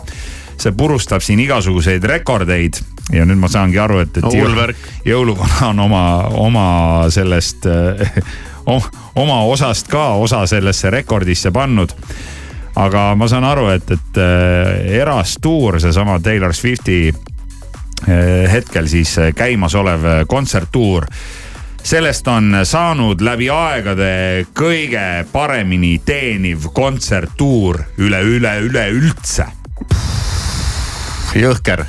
See 0.61 0.73
purustab 0.77 1.25
siin 1.25 1.41
igasuguseid 1.41 2.05
rekordeid 2.05 2.81
ja 3.13 3.25
nüüd 3.27 3.41
ma 3.41 3.49
saangi 3.51 3.79
aru, 3.81 4.03
et, 4.05 4.17
et 4.17 4.25
No 4.25 4.57
värk. 4.57 4.89
jõuluvana 5.07 5.71
on 5.71 5.81
oma, 5.87 6.03
oma 6.39 6.67
sellest, 7.11 7.67
oma 9.25 9.41
osast 9.51 9.89
ka 9.91 10.13
osa 10.21 10.45
sellesse 10.47 10.91
rekordisse 10.91 11.51
pannud 11.51 11.97
aga 12.79 13.15
ma 13.19 13.29
saan 13.29 13.45
aru, 13.45 13.69
et, 13.75 13.91
et 13.91 14.21
äh, 14.21 15.01
Eras 15.01 15.37
tuur, 15.43 15.81
seesama 15.83 16.19
Taylor 16.23 16.55
Swifti 16.55 17.09
äh, 17.11 18.53
hetkel 18.53 18.89
siis 18.89 19.17
käimasolev 19.37 20.27
kontserttuur. 20.27 21.07
sellest 21.83 22.29
on 22.29 22.57
saanud 22.65 23.21
läbi 23.21 23.49
aegade 23.51 24.47
kõige 24.55 25.25
paremini 25.33 26.01
teeniv 26.05 26.69
kontserttuur 26.75 27.81
üle, 27.99 28.21
üle, 28.21 28.59
üleüldse. 28.61 29.47
Jõhker 31.37 31.85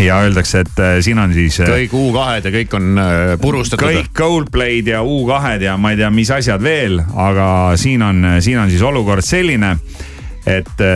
ja 0.00 0.20
öeldakse, 0.24 0.62
et 0.64 0.78
äh, 0.80 0.98
siin 1.04 1.18
on 1.18 1.34
siis. 1.34 1.58
kõik 1.66 1.96
U2-d 1.96 2.48
ja 2.48 2.54
kõik 2.54 2.76
on 2.78 3.02
purustatud. 3.42 3.86
kõik 3.86 4.12
Coldplay'd 4.16 4.92
ja 4.92 5.02
U2-d 5.02 5.66
ja 5.68 5.76
ma 5.80 5.92
ei 5.94 6.00
tea, 6.00 6.10
mis 6.14 6.30
asjad 6.34 6.62
veel, 6.62 7.00
aga 7.16 7.48
siin 7.80 8.02
on, 8.06 8.24
siin 8.40 8.62
on 8.62 8.70
siis 8.70 8.82
olukord 8.86 9.26
selline, 9.26 9.74
et 10.48 10.86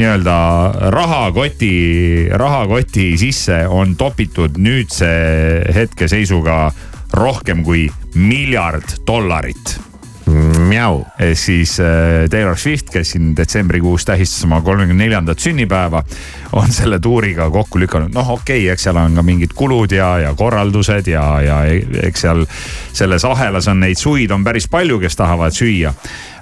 nii-öelda 0.00 0.36
rahakoti, 0.90 1.74
rahakoti 2.32 3.12
sisse 3.20 3.66
on 3.68 3.96
topitud 4.00 4.56
nüüdse 4.56 5.10
hetkeseisuga 5.76 6.62
rohkem 7.12 7.62
kui 7.66 7.84
miljard 8.14 8.96
dollarit 9.06 9.89
Mjau. 10.70 11.04
siis 11.34 11.76
Taylor 12.30 12.58
Swift, 12.58 12.90
kes 12.94 13.14
siin 13.14 13.32
detsembrikuus 13.36 14.04
tähistas 14.06 14.44
oma 14.46 14.60
kolmekümne 14.62 15.04
neljandat 15.04 15.38
sünnipäeva, 15.42 16.02
on 16.52 16.70
selle 16.72 17.00
tuuriga 17.02 17.48
kokku 17.50 17.80
lükanud. 17.80 18.14
noh, 18.14 18.30
okei 18.30 18.62
okay,, 18.62 18.72
eks 18.72 18.86
seal 18.86 19.00
on 19.02 19.18
ka 19.18 19.24
mingid 19.26 19.54
kulud 19.58 19.92
ja, 19.92 20.12
ja 20.22 20.34
korraldused 20.34 21.10
ja, 21.10 21.24
ja 21.42 21.62
eks 22.06 22.26
seal 22.26 22.44
selles 22.92 23.24
ahelas 23.24 23.68
on 23.68 23.80
neid 23.82 23.98
suid 23.98 24.30
on 24.30 24.44
päris 24.44 24.68
palju, 24.70 25.00
kes 25.02 25.18
tahavad 25.18 25.56
süüa. 25.56 25.94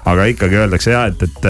aga 0.05 0.29
ikkagi 0.29 0.61
öeldakse 0.61 0.93
ja, 0.93 1.05
et, 1.09 1.23
et 1.23 1.49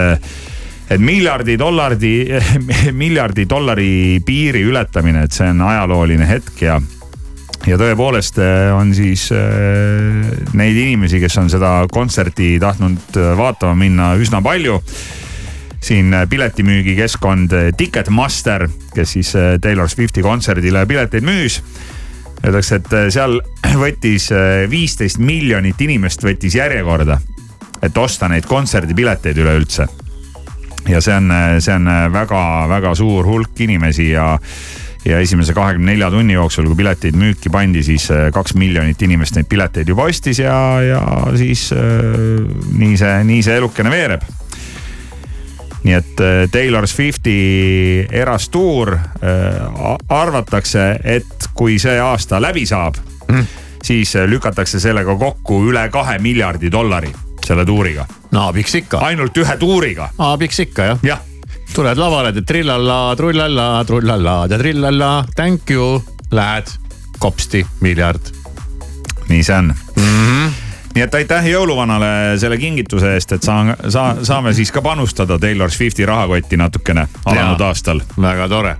et 0.90 1.00
miljardi 1.00 1.58
dollari, 1.58 2.14
miljardi 3.04 3.46
dollari 3.48 4.20
piiri 4.26 4.64
ületamine, 4.66 5.22
et 5.24 5.36
see 5.36 5.46
on 5.52 5.62
ajalooline 5.68 6.26
hetk 6.26 6.64
ja 6.64 6.80
ja 7.68 7.76
tõepoolest 7.80 8.38
eh, 8.40 8.70
on 8.72 8.92
siis 8.96 9.28
äh, 9.36 10.28
neid 10.56 10.78
inimesi, 10.80 11.20
kes 11.20 11.36
on 11.42 11.50
seda 11.52 11.72
kontserti 11.92 12.54
tahtnud 12.62 13.18
eh, 13.20 13.32
vaatama 13.38 13.76
minna 13.78 14.12
üsna 14.20 14.42
palju. 14.44 14.80
siin 15.80 16.12
piletimüügikeskkond 16.28 17.54
Ticketmaster, 17.76 18.66
kes 18.94 19.12
siis 19.12 19.30
Taylor 19.62 19.88
Swifti 19.88 20.20
kontserdile 20.22 20.82
pileteid 20.86 21.24
müüs. 21.24 21.62
Öeldakse, 22.44 22.76
et 22.76 22.90
seal 23.14 23.38
võttis 23.84 24.28
viisteist 24.70 25.18
miljonit 25.18 25.80
inimest 25.80 26.24
võttis 26.24 26.54
järjekorda, 26.54 27.16
et 27.82 27.96
osta 27.96 28.28
neid 28.28 28.44
kontserdipileteid 28.44 29.40
üleüldse. 29.40 29.88
ja 30.88 31.00
see 31.00 31.16
on, 31.16 31.32
see 31.60 31.74
on 31.74 31.88
väga-väga 32.12 32.94
suur 32.94 33.24
hulk 33.24 33.60
inimesi 33.60 34.10
ja 34.10 34.38
ja 35.04 35.20
esimese 35.20 35.54
kahekümne 35.54 35.92
nelja 35.92 36.10
tunni 36.10 36.34
jooksul, 36.34 36.66
kui 36.68 36.76
piletid 36.82 37.16
müüki 37.16 37.52
pandi, 37.52 37.82
siis 37.84 38.10
äh, 38.12 38.28
kaks 38.34 38.54
miljonit 38.58 39.02
inimest 39.02 39.36
neid 39.36 39.48
pileteid 39.48 39.88
juba 39.88 40.08
ostis 40.10 40.42
ja, 40.42 40.56
ja 40.84 41.00
siis 41.38 41.70
äh, 41.72 41.80
nii 42.76 42.96
see, 43.00 43.14
nii 43.30 43.40
see 43.46 43.56
elukene 43.60 43.92
veereb 43.92 44.26
nii 45.84 45.96
et 45.96 46.20
äh, 46.20 46.42
Taylor 46.52 46.88
Swifti 46.88 47.38
eras 48.12 48.50
tuur 48.52 48.92
arvatakse, 50.08 50.84
et 51.04 51.48
kui 51.56 51.78
see 51.80 51.96
aasta 52.00 52.42
läbi 52.42 52.66
saab 52.68 53.00
mm., 53.28 53.48
siis 53.80 54.12
lükatakse 54.28 54.80
sellega 54.80 55.16
kokku 55.16 55.62
üle 55.70 55.86
kahe 55.88 56.18
miljardi 56.20 56.68
dollari 56.72 57.14
selle 57.46 57.64
tuuriga. 57.64 58.04
no 58.36 58.46
abiks 58.50 58.76
ikka. 58.82 59.00
ainult 59.08 59.36
ühe 59.40 59.56
tuuriga. 59.56 60.12
abiks 60.18 60.60
ikka 60.68 60.92
jah. 60.92 61.02
jah 61.02 61.29
tuled 61.74 61.98
lavale, 61.98 62.32
teed 62.32 62.46
trillalla, 62.46 63.14
trullalla, 63.16 63.84
trullalla 63.86 64.46
ja 64.50 64.58
trillalla, 64.58 65.24
thank 65.36 65.70
you, 65.70 66.02
lähed 66.30 66.66
kopsti, 67.18 67.66
miljard. 67.80 68.20
nii 69.28 69.44
see 69.44 69.56
on 69.56 69.74
mm. 69.96 70.02
-hmm 70.02 70.50
nii 70.94 71.04
et 71.04 71.14
aitäh 71.14 71.46
jõuluvanale 71.52 72.38
selle 72.40 72.58
kingituse 72.58 73.12
eest, 73.14 73.32
et 73.32 73.46
saa, 73.46 73.76
saa, 73.88 74.16
saame 74.26 74.52
siis 74.54 74.72
ka 74.74 74.82
panustada 74.82 75.38
Taylor 75.38 75.70
Swifti 75.70 76.06
rahakotti 76.06 76.56
natukene 76.56 77.06
alanud 77.24 77.60
aastal. 77.60 78.00
väga 78.20 78.48
tore. 78.48 78.76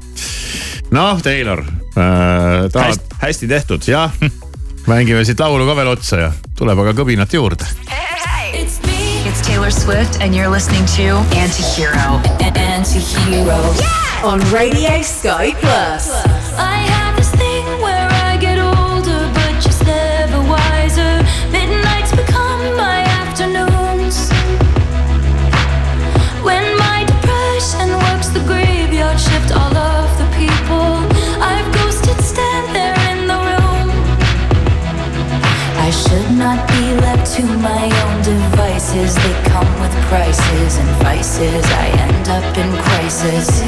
noh, 0.91 1.23
Taylor 1.23 1.61
äh,. 1.61 2.71
Tahad... 2.73 2.89
hästi, 2.89 3.17
hästi 3.23 3.49
tehtud. 3.49 3.87
jah, 3.87 4.13
mängime 4.91 5.25
siit 5.25 5.41
laulu 5.41 5.67
ka 5.67 5.77
veel 5.77 5.95
otsa 5.95 6.17
ja 6.17 6.33
tuleb 6.59 6.79
aga 6.79 6.93
kõbinat 6.93 7.33
juurde 7.35 7.65
It's 9.41 9.49
Taylor 9.49 9.71
Swift, 9.71 10.21
and 10.21 10.35
you're 10.35 10.51
listening 10.51 10.85
to 11.01 11.17
Antihero. 11.33 12.21
Antihero. 12.53 13.81
Yeah! 13.81 14.29
On 14.29 14.39
Radio 14.53 15.01
Sky 15.01 15.53
Plus. 15.53 16.11
I 16.59 16.77
have 16.93 17.17
this 17.17 17.31
thing 17.31 17.65
where 17.81 18.09
I 18.29 18.37
get 18.37 18.59
older, 18.59 19.33
but 19.33 19.53
just 19.63 19.83
never 19.87 20.41
wiser. 20.43 21.25
Midnights 21.51 22.11
become 22.11 22.77
my 22.77 23.01
afternoons. 23.23 24.29
When 26.45 26.77
my 26.77 27.05
depression 27.09 27.97
works 27.97 28.29
the 28.29 28.45
graveyard 28.45 29.19
shift, 29.19 29.53
all 29.57 29.75
of 29.75 30.19
the 30.19 30.29
people 30.37 31.01
I've 31.41 31.73
ghosted 31.77 32.21
stand 32.23 32.77
there 32.77 32.99
in 33.09 33.27
the 33.27 33.41
room. 33.49 33.89
I 35.81 35.89
should 35.91 36.31
not 36.37 36.69
be 36.69 36.93
left 37.01 37.33
to 37.37 37.43
my 37.65 37.90
devices, 39.11 39.15
they 39.25 39.51
come 39.51 39.81
with 39.81 39.93
prices 40.09 40.79
and 40.79 41.03
vices. 41.03 41.65
I 41.65 41.89
end 42.07 42.29
up 42.29 42.59
in 42.59 42.71
crisis. 42.85 43.63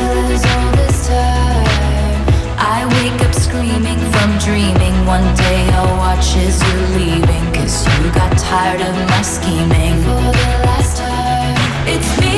I 2.58 2.86
wake 3.02 3.20
up 3.26 3.34
screaming 3.34 3.98
from 4.12 4.38
dreaming. 4.38 5.06
One 5.06 5.34
day 5.36 5.68
I'll 5.72 5.96
watch 5.98 6.36
as 6.36 6.60
you're 6.62 6.88
leaving. 6.98 7.52
Cause 7.54 7.86
you 7.98 8.12
got 8.12 8.36
tired 8.38 8.80
of 8.80 8.94
my 9.08 9.22
scheming. 9.22 10.02
For 10.02 10.20
the 10.20 10.48
last 10.66 10.98
time, 10.98 11.88
it's 11.88 12.20
me. 12.20 12.31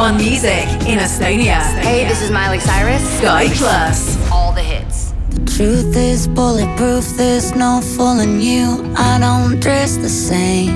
One 0.00 0.16
music 0.16 0.66
in 0.88 0.98
Estonia. 0.98 1.60
Hey, 1.78 2.08
this 2.08 2.22
is 2.22 2.30
Miley 2.30 2.58
Cyrus. 2.58 3.02
Sky 3.18 3.48
Plus. 3.48 4.16
All 4.32 4.50
the 4.50 4.62
hits. 4.62 5.12
The 5.28 5.44
truth 5.44 5.94
is 5.94 6.26
bulletproof, 6.26 7.04
there's 7.18 7.54
no 7.54 7.82
fooling 7.82 8.40
you. 8.40 8.94
I 8.96 9.18
don't 9.20 9.60
dress 9.60 9.98
the 9.98 10.08
same. 10.08 10.72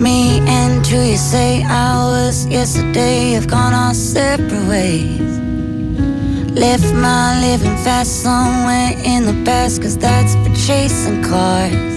Me 0.00 0.38
and 0.46 0.86
who 0.86 1.00
you 1.00 1.16
say 1.16 1.64
I 1.64 2.04
was 2.04 2.46
yesterday 2.46 3.32
have 3.32 3.48
gone 3.48 3.74
our 3.74 3.94
separate 3.94 4.68
ways. 4.68 5.40
Left 6.52 6.94
my 6.94 7.40
living 7.40 7.76
fast 7.82 8.22
somewhere 8.22 8.92
in 9.04 9.26
the 9.26 9.44
past, 9.44 9.82
cause 9.82 9.98
that's 9.98 10.36
for 10.36 10.54
chasing 10.54 11.20
cars. 11.24 11.88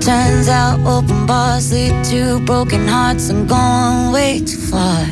Turns 0.00 0.48
out 0.48 0.80
open 0.86 1.26
bars 1.26 1.72
lead 1.72 2.04
to 2.06 2.40
broken 2.46 2.88
hearts 2.88 3.28
and 3.28 3.46
going 3.46 4.12
way 4.12 4.40
too 4.40 4.56
far. 4.56 5.04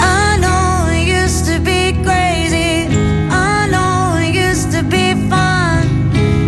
I 0.00 0.36
know 0.38 0.92
it 0.92 1.06
used 1.08 1.46
to 1.46 1.58
be 1.60 1.92
crazy. 2.04 2.86
I 3.30 3.68
know 3.72 4.16
it 4.20 4.34
used 4.34 4.70
to 4.72 4.82
be 4.82 5.14
fun. 5.30 5.88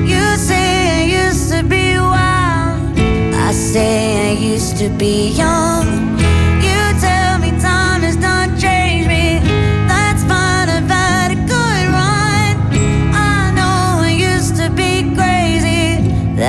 You 0.06 0.36
say 0.36 1.00
I 1.00 1.26
used 1.26 1.50
to 1.52 1.62
be 1.62 1.96
wild. 1.96 2.98
I 3.34 3.52
say 3.52 4.28
I 4.28 4.32
used 4.32 4.76
to 4.76 4.90
be 4.90 5.30
young. 5.30 5.75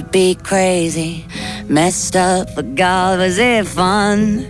To 0.00 0.06
be 0.08 0.34
crazy, 0.34 1.26
messed 1.68 2.16
up, 2.16 2.48
but 2.54 2.74
God, 2.74 3.18
was 3.18 3.38
it 3.38 3.66
fun? 3.66 4.46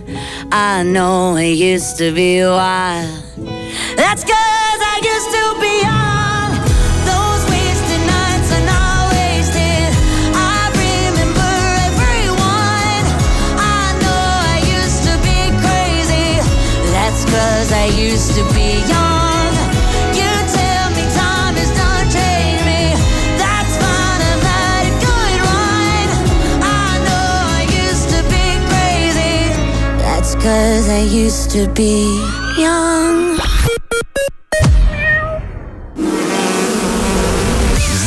I 0.51 0.83
know 0.83 1.35
it 1.35 1.57
used 1.57 1.97
to 1.97 2.13
be 2.13 2.41
wild. 2.41 3.23
That's 3.97 4.23
cause 4.23 4.81
I 4.93 4.97
used 5.13 5.31
to 5.37 5.43
be 5.63 5.73
young. 5.87 6.51
Those 7.11 7.41
wasted 7.51 8.03
nights 8.15 8.49
are 8.57 8.65
not 8.73 9.11
wasted. 9.11 9.91
I 10.35 10.71
remember 10.85 11.53
everyone. 11.89 13.03
I 13.59 13.85
know 14.03 14.23
I 14.53 14.57
used 14.79 15.03
to 15.09 15.15
be 15.27 15.39
crazy. 15.63 16.39
That's 16.95 17.25
cause 17.25 17.71
I 17.71 17.85
used 17.85 18.35
to 18.35 18.43
be 18.53 18.79
young. 18.87 19.20
Cause 30.43 30.89
I 30.89 31.01
used 31.25 31.51
to 31.51 31.67
be 31.73 32.05
young. 32.57 33.39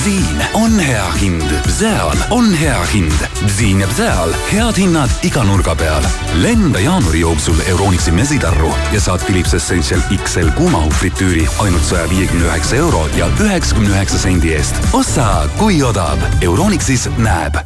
siin 0.04 0.46
on 0.54 0.78
hea 0.78 1.12
hind, 1.20 1.50
seal 1.68 2.12
on 2.30 2.54
hea 2.54 2.82
hind, 2.92 3.12
siin 3.46 3.80
ja 3.80 3.88
seal 3.96 4.34
head 4.52 4.76
hinnad 4.76 5.10
iga 5.22 5.44
nurga 5.44 5.74
peal. 5.74 6.04
lenda 6.42 6.80
jaanuari 6.80 7.20
jooksul 7.20 7.60
Euronixi 7.66 8.12
mesitarru 8.12 8.72
ja 8.92 9.00
saad 9.00 9.24
Philips 9.24 9.54
Essential 9.54 10.00
XL 10.24 10.50
kuumahufritüüri 10.56 11.46
ainult 11.58 11.84
saja 11.84 12.10
viiekümne 12.10 12.44
üheksa 12.50 12.76
euro 12.76 13.06
ja 13.16 13.30
üheksakümne 13.40 13.90
üheksa 13.90 14.18
sendi 14.18 14.52
eest. 14.52 14.74
osta, 14.92 15.48
kui 15.58 15.82
odav. 15.82 16.18
Euronixis 16.42 17.08
näeb 17.16 17.62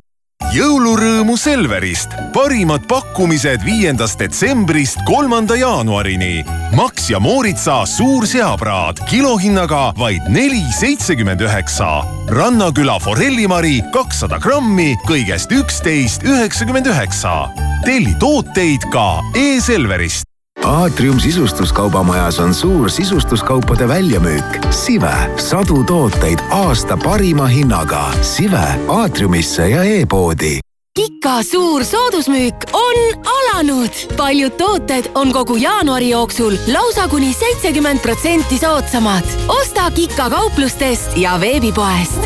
jõulurõõmu 0.55 1.37
Selverist, 1.39 2.15
parimad 2.33 2.85
pakkumised 2.89 3.65
viiendast 3.67 4.21
detsembrist 4.21 5.01
kolmanda 5.09 5.57
jaanuarini. 5.59 6.45
Max 6.77 7.11
ja 7.13 7.21
Mooritsa 7.21 7.81
suur 7.89 8.27
seapraad 8.29 9.03
kilohinnaga 9.11 9.93
vaid 9.99 10.29
neli 10.33 10.65
seitsekümmend 10.79 11.41
üheksa. 11.41 12.05
rannaküla 12.29 12.99
forellimari 12.99 13.83
kakssada 13.93 14.39
grammi 14.39 14.97
kõigest 15.09 15.53
üksteist 15.53 16.23
üheksakümmend 16.23 16.87
üheksa. 16.87 17.49
telli 17.85 18.15
tooteid 18.19 18.89
ka 18.93 19.21
e-Selverist. 19.37 20.28
Aatrium 20.69 21.21
sisustuskaubamajas 21.21 22.39
on 22.39 22.55
suur 22.55 22.91
sisustuskaupade 22.91 23.89
väljamüük. 23.89 24.45
Sive, 24.71 25.15
sadu 25.37 25.85
tooteid 25.85 26.39
aasta 26.51 26.97
parima 26.97 27.47
hinnaga. 27.47 28.11
Sive 28.23 28.81
aatriumisse 28.89 29.69
ja 29.69 29.85
e-poodi 29.85 30.59
Kika 30.95 31.43
suur 31.43 31.85
soodusmüük 31.85 32.55
on 32.73 33.25
alanud. 33.25 33.91
paljud 34.17 34.51
tooted 34.51 35.05
on 35.15 35.33
kogu 35.33 35.57
jaanuari 35.57 36.11
jooksul 36.11 36.53
lausa 36.73 37.09
kuni 37.09 37.33
seitsekümmend 37.33 37.99
protsenti 37.99 38.59
soodsamad. 38.59 39.25
osta 39.49 39.91
Kika 39.91 40.31
kauplustest 40.31 41.17
ja 41.17 41.41
veebipoest. 41.41 42.21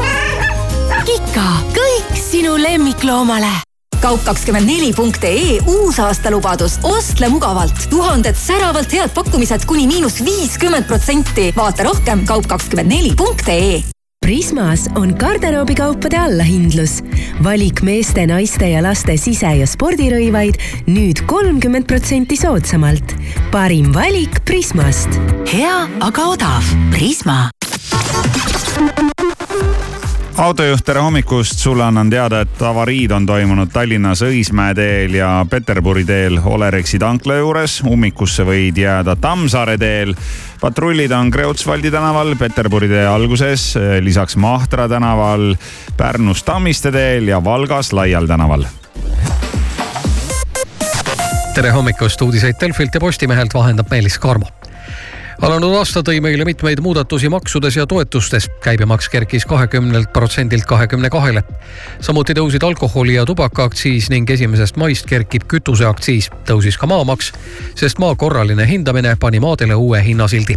Kika, 1.04 1.50
kõik 1.74 2.16
sinu 2.30 2.62
lemmikloomale 2.62 3.71
kaup24.ee 4.02 5.58
uusaastalubadus 5.66 6.78
ostle 6.82 7.28
mugavalt. 7.28 7.86
tuhanded 7.90 8.36
säravalt 8.36 8.92
head 8.92 9.10
pakkumised 9.14 9.66
kuni 9.66 9.86
miinus 9.86 10.24
viiskümmend 10.24 10.84
protsenti. 10.84 11.52
vaata 11.56 11.82
rohkem 11.82 12.24
kaup24.ee 12.28 13.82
Prismas 14.22 14.86
on 14.94 15.14
garderoobikaupade 15.18 16.18
allahindlus. 16.18 17.02
valik 17.44 17.82
meeste, 17.82 18.26
naiste 18.26 18.68
ja 18.70 18.82
laste 18.82 19.16
sise- 19.16 19.56
ja 19.58 19.66
spordirõivaid 19.66 20.60
nüüd 20.86 21.24
kolmkümmend 21.26 21.86
protsenti 21.86 22.36
soodsamalt. 22.36 23.14
parim 23.50 23.94
valik 23.94 24.44
Prismast. 24.44 25.08
hea, 25.52 25.88
aga 26.00 26.22
odav. 26.22 26.62
Prisma 26.90 27.50
autojuht, 30.38 30.84
tere 30.84 31.00
hommikust, 31.00 31.58
sulle 31.58 31.84
annan 31.84 32.10
teada, 32.10 32.40
et 32.40 32.62
avariid 32.62 33.10
on 33.12 33.26
toimunud 33.26 33.70
Tallinnas 33.72 34.22
Õismäe 34.24 34.74
teel 34.74 35.16
ja 35.18 35.30
Peterburi 35.50 36.04
teel 36.08 36.38
Olerexi 36.44 36.98
tankla 36.98 37.36
juures. 37.40 37.80
ummikusse 37.86 38.46
võid 38.46 38.78
jääda 38.78 39.16
Tammsaare 39.16 39.76
teel. 39.78 40.14
patrullid 40.60 41.12
on 41.12 41.30
Kreutzwaldi 41.30 41.90
tänaval, 41.90 42.36
Peterburi 42.36 42.88
tee 42.88 43.06
alguses, 43.06 43.74
lisaks 44.00 44.36
Mahtra 44.36 44.88
tänaval, 44.88 45.56
Pärnus 45.96 46.42
Tammiste 46.42 46.92
teel 46.92 47.28
ja 47.28 47.44
Valgas 47.44 47.92
Laial 47.92 48.26
tänaval 48.26 48.66
tere 51.54 51.70
hommikust, 51.70 52.22
uudiseid 52.22 52.56
Delfilt 52.60 52.94
ja 52.94 53.00
Postimehelt 53.00 53.54
vahendab 53.54 53.90
Meelis 53.90 54.18
Karmo 54.18 54.61
alanud 55.40 55.74
aasta 55.78 56.02
tõi 56.04 56.20
meile 56.20 56.44
mitmeid 56.44 56.80
muudatusi 56.80 57.28
maksudes 57.28 57.76
ja 57.76 57.86
toetustes. 57.86 58.50
käibemaks 58.60 59.08
kerkis 59.08 59.46
kahekümnelt 59.46 60.12
protsendilt 60.12 60.66
kahekümne 60.66 61.10
kahele. 61.10 61.42
samuti 62.00 62.32
tõusid 62.32 62.64
alkoholi 62.66 63.14
ja 63.14 63.24
tubakaaktsiis 63.24 64.10
ning 64.10 64.30
esimesest 64.30 64.76
maist 64.76 65.06
kerkib 65.06 65.42
kütuseaktsiis. 65.48 66.30
tõusis 66.44 66.78
ka 66.78 66.86
maamaks, 66.86 67.32
sest 67.74 67.98
maa 67.98 68.14
korraline 68.14 68.68
hindamine 68.68 69.16
pani 69.20 69.40
maadele 69.40 69.74
uue 69.74 70.04
hinnasildi 70.04 70.56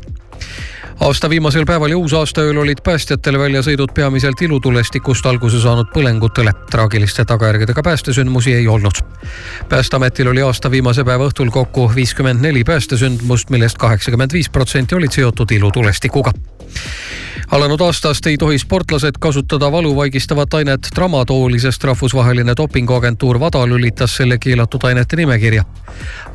aasta 1.00 1.30
viimasel 1.30 1.66
päeval 1.66 1.90
ja 1.90 1.98
uusaastaööl 1.98 2.58
olid 2.58 2.80
päästjatel 2.84 3.40
väljasõidud 3.40 3.94
peamiselt 3.94 4.42
ilutulestikust 4.42 5.26
alguse 5.26 5.60
saanud 5.62 5.92
põlengutele. 5.94 6.54
traagiliste 6.72 7.26
tagajärgedega 7.26 7.84
päästesündmusi 7.84 8.54
ei 8.54 8.68
olnud. 8.68 9.04
päästeametil 9.70 10.28
oli 10.28 10.42
aasta 10.42 10.72
viimase 10.72 11.04
päeva 11.04 11.28
õhtul 11.28 11.52
kokku 11.52 11.92
viiskümmend 11.96 12.42
neli 12.42 12.64
päästesündmust, 12.64 13.50
millest 13.50 13.78
kaheksakümmend 13.78 14.34
viis 14.34 14.50
protsenti 14.50 14.96
olid 14.96 15.12
seotud 15.12 15.52
ilutulestikuga 15.52 16.32
alanud 17.52 17.82
aastast 17.82 18.28
ei 18.28 18.38
tohi 18.38 18.58
sportlased 18.60 19.18
kasutada 19.20 19.72
valuvaigistavat 19.72 20.54
ainet 20.54 20.88
tramadooli, 20.96 21.60
sest 21.60 21.84
rahvusvaheline 21.84 22.54
dopinguagentuur 22.58 23.40
WADA 23.40 23.66
lülitas 23.68 24.16
selle 24.18 24.38
keelatud 24.38 24.84
ainete 24.84 25.16
nimekirja. 25.16 25.64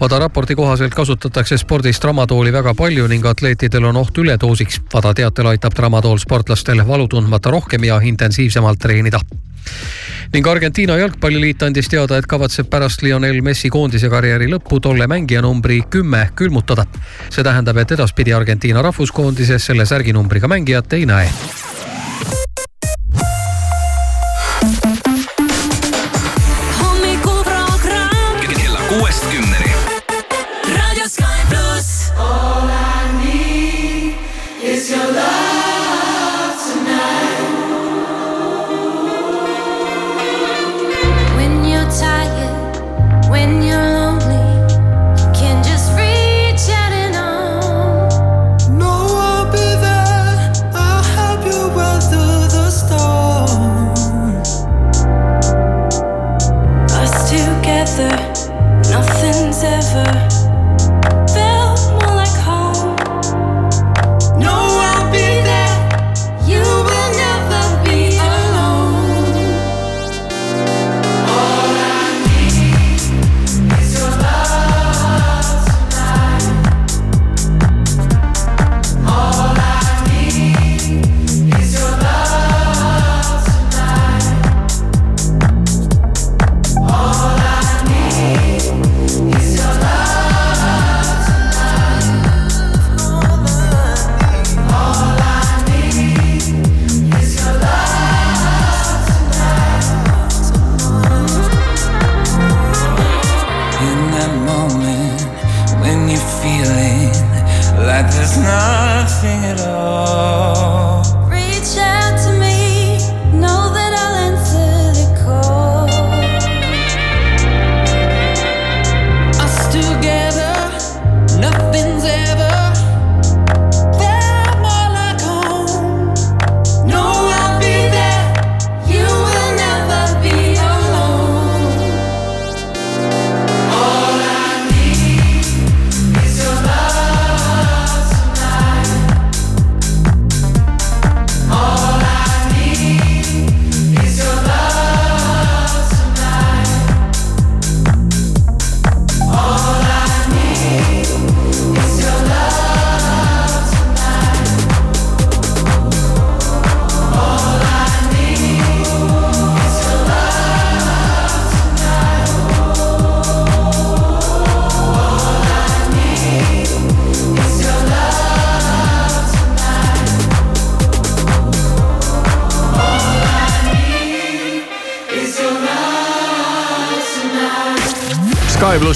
WADA 0.00 0.18
raporti 0.18 0.54
kohaselt 0.54 0.94
kasutatakse 0.94 1.58
spordis 1.58 2.00
tramadooli 2.00 2.52
väga 2.52 2.74
palju 2.74 3.08
ning 3.08 3.26
atleetidel 3.26 3.84
on 3.84 3.96
oht 3.96 4.18
üledoosiks. 4.18 4.80
WADA 4.94 5.14
teatel 5.14 5.46
aitab 5.46 5.74
tramadool 5.74 6.18
sportlastel 6.18 6.86
valu 6.86 7.08
tundmata 7.08 7.50
rohkem 7.50 7.84
ja 7.84 8.00
intensiivsemalt 8.00 8.78
treenida 8.78 9.20
ning 10.32 10.46
Argentiina 10.46 10.94
jalgpalliliit 11.00 11.62
andis 11.66 11.88
teada, 11.90 12.18
et 12.18 12.28
kavatseb 12.30 12.68
pärast 12.70 13.02
Lionel 13.02 13.40
Messi 13.42 13.70
koondise 13.72 14.10
karjääri 14.12 14.46
lõppu 14.52 14.78
tolle 14.82 15.08
mängija 15.10 15.42
numbri 15.42 15.80
kümme 15.90 16.28
külmutada. 16.38 16.86
see 17.30 17.44
tähendab, 17.44 17.76
et 17.76 17.92
edaspidi 17.98 18.32
Argentiina 18.32 18.82
rahvuskoondises 18.82 19.66
selle 19.66 19.86
särginumbriga 19.86 20.48
mängijat 20.48 20.92
ei 20.92 21.06
näe. 21.06 21.30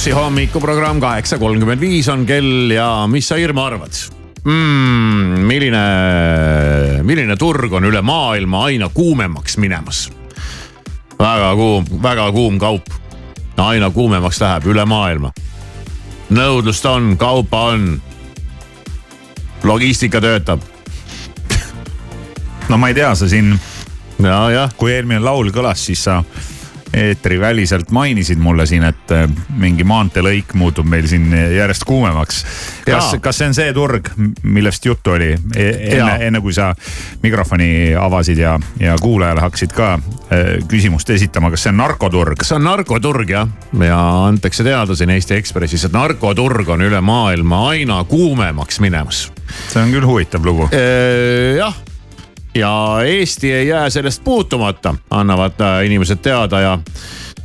Plussi 0.05 0.21
hommikuprogramm 0.21 0.99
kaheksa 1.01 1.39
kolmkümmend 1.41 1.81
viis 1.81 2.09
on 2.13 2.27
kell 2.29 2.69
ja 2.75 3.07
mis 3.09 3.25
sa, 3.31 3.39
Irma, 3.41 3.63
arvad 3.71 3.95
mm,? 4.45 5.47
milline, 5.49 5.81
milline 7.09 7.37
turg 7.41 7.73
on 7.73 7.89
üle 7.89 8.03
maailma 8.05 8.67
aina 8.69 8.91
kuumemaks 8.93 9.57
minemas? 9.57 10.03
väga 11.17 11.55
kuum, 11.57 11.89
väga 12.03 12.29
kuum 12.37 12.61
kaup. 12.61 12.93
aina 13.57 13.89
kuumemaks 13.91 14.43
läheb 14.45 14.69
üle 14.75 14.85
maailma. 14.85 15.33
nõudlust 16.37 16.85
on, 16.85 17.17
kaupa 17.17 17.63
on. 17.73 18.03
logistika 19.63 20.21
töötab. 20.21 20.61
no 22.69 22.77
ma 22.77 22.93
ei 22.93 23.01
tea, 23.01 23.15
sa 23.15 23.29
siin. 23.29 23.57
kui 24.77 24.93
eelmine 24.93 25.25
laul 25.25 25.49
kõlas, 25.49 25.89
siis 25.89 26.05
sa 26.05 26.21
eetriväliselt 26.95 27.91
mainisid 27.91 28.39
mulle 28.39 28.67
siin, 28.67 28.85
et 28.89 29.13
äh, 29.15 29.29
mingi 29.59 29.85
maanteelõik 29.85 30.55
muutub 30.59 30.89
meil 30.89 31.07
siin 31.11 31.33
järjest 31.33 31.85
kuumemaks. 31.89 32.43
kas, 32.87 33.15
kas 33.21 33.41
see 33.41 33.49
on 33.51 33.57
see 33.57 33.73
turg, 33.77 34.11
millest 34.43 34.87
juttu 34.87 35.15
oli 35.17 35.33
e 35.35 35.69
enne, 35.97 36.19
enne 36.29 36.43
kui 36.45 36.55
sa 36.55 36.73
mikrofoni 37.23 37.95
avasid 37.99 38.39
ja, 38.39 38.59
ja 38.81 38.97
kuulajale 39.01 39.45
hakkasid 39.45 39.75
ka 39.77 39.95
äh, 39.95 40.45
küsimust 40.71 41.11
esitama, 41.11 41.51
kas 41.55 41.67
see 41.67 41.75
on 41.75 41.81
narkoturg? 41.83 42.45
see 42.47 42.59
on 42.59 42.69
narkoturg 42.69 43.31
jah, 43.37 43.49
ja 43.81 44.01
antakse 44.27 44.67
teada 44.67 44.97
siin 44.99 45.15
Eesti 45.15 45.39
Ekspressis, 45.39 45.89
et 45.89 45.97
narkoturg 45.97 46.75
on 46.77 46.87
üle 46.87 47.01
maailma 47.05 47.67
aina 47.73 48.03
kuumemaks 48.09 48.81
minemas. 48.85 49.27
see 49.69 49.83
on 49.83 49.93
küll 49.95 50.07
huvitav 50.09 50.47
lugu. 50.47 50.71
jah 51.59 51.84
ja 52.55 52.97
Eesti 53.07 53.53
ei 53.53 53.69
jää 53.69 53.91
sellest 53.91 54.25
puutumata, 54.25 54.95
annavad 55.11 55.61
äh, 55.61 55.87
inimesed 55.87 56.17
teada 56.17 56.61
ja 56.61 56.79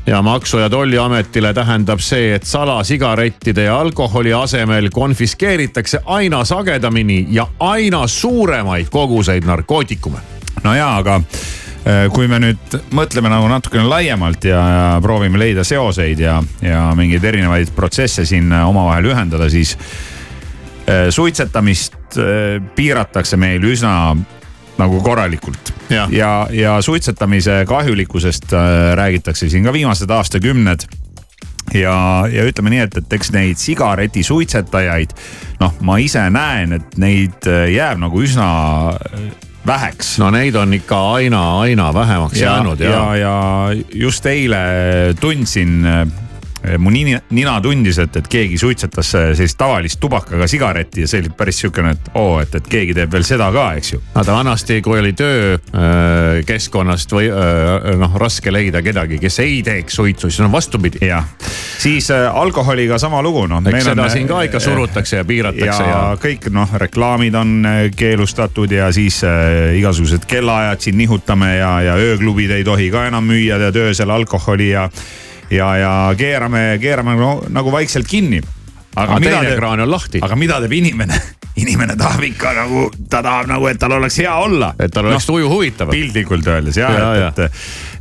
ja 0.08 0.22
Maksu- 0.22 0.58
ja 0.58 0.70
Tolliametile 0.70 1.54
tähendab 1.54 2.00
see, 2.00 2.36
et 2.36 2.44
salasigarettide 2.44 3.64
ja 3.64 3.80
alkoholi 3.80 4.34
asemel 4.34 4.90
konfiskeeritakse 4.94 6.00
aina 6.06 6.44
sagedamini 6.46 7.28
ja 7.30 7.48
aina 7.60 8.08
suuremaid 8.08 8.88
koguseid 8.90 9.44
narkootikume. 9.44 10.18
no 10.64 10.76
jaa, 10.76 10.98
aga 10.98 11.16
äh, 11.16 12.12
kui 12.14 12.28
me 12.28 12.40
nüüd 12.40 12.80
mõtleme 12.92 13.30
nagu 13.30 13.48
natukene 13.48 13.84
laiemalt 13.84 14.44
ja, 14.44 14.64
ja 14.70 15.00
proovime 15.02 15.40
leida 15.40 15.64
seoseid 15.64 16.20
ja, 16.20 16.44
ja 16.62 16.90
mingeid 16.96 17.24
erinevaid 17.24 17.72
protsesse 17.76 18.26
siin 18.26 18.54
omavahel 18.54 19.12
ühendada, 19.14 19.50
siis 19.50 19.78
äh, 19.78 21.10
suitsetamist 21.10 21.96
piiratakse 22.76 23.38
meil 23.38 23.64
üsna 23.64 24.16
nagu 24.80 25.02
korralikult. 25.06 25.74
ja, 25.90 26.08
ja, 26.12 26.48
ja 26.52 26.78
suitsetamise 26.82 27.64
kahjulikkusest 27.68 28.54
äh, 28.54 28.96
räägitakse 29.00 29.50
siin 29.50 29.64
ka 29.68 29.74
viimased 29.74 30.10
aastakümned 30.10 30.88
ja, 31.74 32.26
ja 32.32 32.46
ütleme 32.48 32.74
nii, 32.74 32.86
et, 32.88 32.98
et 32.98 33.14
eks 33.20 33.34
neid 33.36 33.60
sigaretisuitsetajaid, 33.62 35.14
noh, 35.60 35.76
ma 35.86 36.00
ise 36.02 36.24
näen, 36.34 36.80
et 36.80 36.98
neid 37.02 37.50
äh, 37.50 37.68
jääb 37.74 38.02
nagu 38.02 38.24
üsna 38.24 38.50
äh, 38.96 39.30
väheks. 39.68 40.16
no 40.22 40.32
neid 40.34 40.56
on 40.56 40.74
ikka 40.74 41.02
aina, 41.18 41.44
aina 41.66 41.94
vähemaks 41.94 42.40
ja, 42.40 42.56
jäänud 42.56 42.80
ja. 42.80 42.90
ja, 42.90 43.16
ja 43.16 43.36
just 43.94 44.26
eile 44.26 44.64
tundsin 45.20 45.86
mu 46.78 46.90
nina, 46.92 47.20
nina 47.32 47.62
tundis, 47.64 47.98
et, 48.04 48.16
et 48.20 48.28
keegi 48.28 48.58
suitsetas 48.60 49.14
eh, 49.16 49.30
sellist 49.38 49.58
tavalist 49.60 50.00
tubakaga 50.02 50.48
sigaretti 50.50 51.02
ja 51.06 51.08
see 51.08 51.22
oli 51.24 51.30
päris 51.38 51.60
sihukene, 51.64 51.92
et 51.96 52.10
oo, 52.20 52.40
et, 52.44 52.56
et 52.60 52.68
keegi 52.68 52.94
teeb 52.98 53.12
veel 53.14 53.24
seda 53.28 53.48
ka, 53.56 53.74
eks 53.80 53.94
ju. 53.94 54.00
vaata 54.16 54.36
vanasti, 54.36 54.82
kui 54.86 55.00
oli 55.00 55.14
töökeskkonnast 55.20 57.10
või 57.16 57.30
noh, 58.00 58.14
raske 58.20 58.52
leida 58.52 58.82
kedagi, 58.86 59.20
kes 59.22 59.40
ei 59.46 59.64
teeks 59.64 59.94
suitsu, 60.02 60.30
siis 60.30 60.44
on 60.46 60.52
vastupidi. 60.52 60.98
jah, 61.08 61.26
siis 61.80 62.12
äh, 62.12 62.36
alkoholiga 62.36 62.98
sama 63.00 63.22
lugu, 63.24 63.48
noh. 63.48 63.64
eks 63.72 63.86
seda 63.92 64.04
on, 64.04 64.12
siin 64.12 64.28
ka 64.28 64.42
ikka 64.48 64.60
surutakse 64.64 65.22
ja 65.22 65.26
piiratakse 65.26 65.88
ja, 65.88 65.96
ja... 65.96 66.18
kõik 66.20 66.50
noh, 66.54 66.76
reklaamid 66.84 67.36
on 67.40 67.56
keelustatud 67.96 68.72
ja 68.72 68.92
siis 68.96 69.22
äh, 69.24 69.78
igasugused 69.80 70.28
kellaajad 70.30 70.80
siin 70.84 71.00
nihutame 71.00 71.56
ja, 71.58 71.72
ja 71.88 71.96
ööklubid 71.96 72.52
ei 72.58 72.68
tohi 72.68 72.92
ka 72.92 73.08
enam 73.08 73.28
müüa 73.30 73.60
tead 73.62 73.80
öösel 73.80 74.12
alkoholi 74.14 74.72
ja 74.74 74.90
ja, 75.52 75.74
ja 75.78 75.92
keerame, 76.18 76.78
keerame 76.82 77.16
no, 77.20 77.34
nagu 77.50 77.72
vaikselt 77.74 78.08
kinni. 78.08 78.42
aga, 78.96 79.16
aga 79.16 79.20
teine 79.24 79.44
teeb, 79.48 79.60
kraan 79.60 79.84
on 79.86 79.92
lahti. 79.92 80.24
aga 80.24 80.36
mida 80.40 80.60
teeb 80.64 80.74
inimene? 80.80 81.20
inimene 81.62 81.96
tahab 82.00 82.24
ikka 82.24 82.54
nagu, 82.56 82.88
ta 83.10 83.24
tahab 83.26 83.50
nagu, 83.52 83.68
et 83.68 83.80
tal 83.80 83.98
oleks 83.98 84.20
hea 84.22 84.34
olla. 84.36 84.74
et 84.80 84.94
tal 84.94 85.10
oleks 85.10 85.28
no, 85.28 85.36
tuju 85.36 85.52
huvitav. 85.52 85.94
piltlikult 85.94 86.48
öeldes 86.48 86.78
ja, 86.80 86.92
ja, 86.96 87.30
et, 87.30 87.40
et 87.46 87.52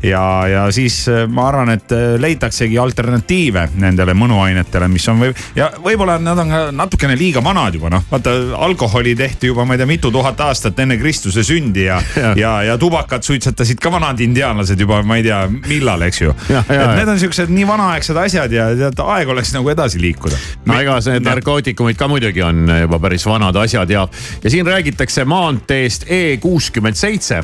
ja, 0.02 0.48
ja 0.48 0.72
siis 0.72 1.08
äh, 1.08 1.26
ma 1.28 1.48
arvan, 1.48 1.72
et 1.74 1.92
äh, 1.92 2.14
leitaksegi 2.20 2.78
alternatiive 2.78 3.68
nendele 3.82 4.14
mõnuainetele, 4.14 4.88
mis 4.92 5.08
on 5.10 5.22
või 5.22 5.32
ja 5.56 5.70
võib-olla 5.82 6.18
nad 6.22 6.38
on 6.38 6.52
ka 6.52 6.60
natukene 6.74 7.16
liiga 7.18 7.42
vanad 7.44 7.74
juba 7.74 7.90
noh, 7.92 8.04
vaata 8.10 8.34
alkoholi 8.68 9.16
tehti 9.18 9.50
juba, 9.50 9.66
ma 9.66 9.74
ei 9.74 9.82
tea, 9.82 9.90
mitu 9.90 10.12
tuhat 10.14 10.40
aastat 10.46 10.78
enne 10.84 10.98
Kristuse 11.00 11.42
sündi 11.46 11.88
ja, 11.88 11.98
ja, 12.22 12.32
ja, 12.38 12.52
ja 12.70 12.78
tubakat 12.78 13.26
suitsetasid 13.26 13.82
ka 13.82 13.92
vanad 13.92 14.20
indiaanlased 14.22 14.80
juba, 14.80 15.02
ma 15.02 15.18
ei 15.18 15.26
tea, 15.26 15.42
millal, 15.68 16.06
eks 16.06 16.22
ju. 16.22 16.34
et 16.54 16.72
need 16.94 17.08
on 17.08 17.20
siuksed 17.20 17.52
nii 17.52 17.66
vanaaegsed 17.68 18.22
asjad 18.22 18.54
ja 18.54 18.70
tead, 18.78 19.04
aeg 19.16 19.34
oleks 19.34 19.52
nagu 19.56 19.74
edasi 19.74 20.00
liikuda. 20.02 20.38
no 20.68 20.78
ega 20.78 20.98
need 21.10 21.26
narkootikumid 21.26 21.98
ka 21.98 22.08
muidugi 22.10 22.44
on 22.46 22.66
juba 22.84 23.02
päris 23.02 23.26
vanad 23.26 23.56
asjad 23.58 23.90
ja, 23.90 24.06
ja 24.42 24.50
siin 24.50 24.66
räägitakse 24.66 25.24
maanteest 25.28 26.06
E 26.08 26.36
kuuskümmend 26.42 26.96
seitse 26.98 27.42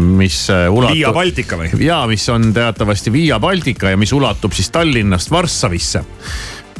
mis 0.00 0.50
äh, 0.50 0.68
ulatub. 0.70 0.96
Via 0.96 1.12
Baltica 1.12 1.58
või? 1.58 1.70
ja, 1.82 2.02
mis 2.06 2.28
on 2.30 2.52
teatavasti 2.54 3.12
Via 3.12 3.40
Baltica 3.42 3.90
ja 3.90 3.98
mis 3.98 4.12
ulatub 4.14 4.52
siis 4.54 4.70
Tallinnast 4.70 5.30
Varssavisse 5.30 6.04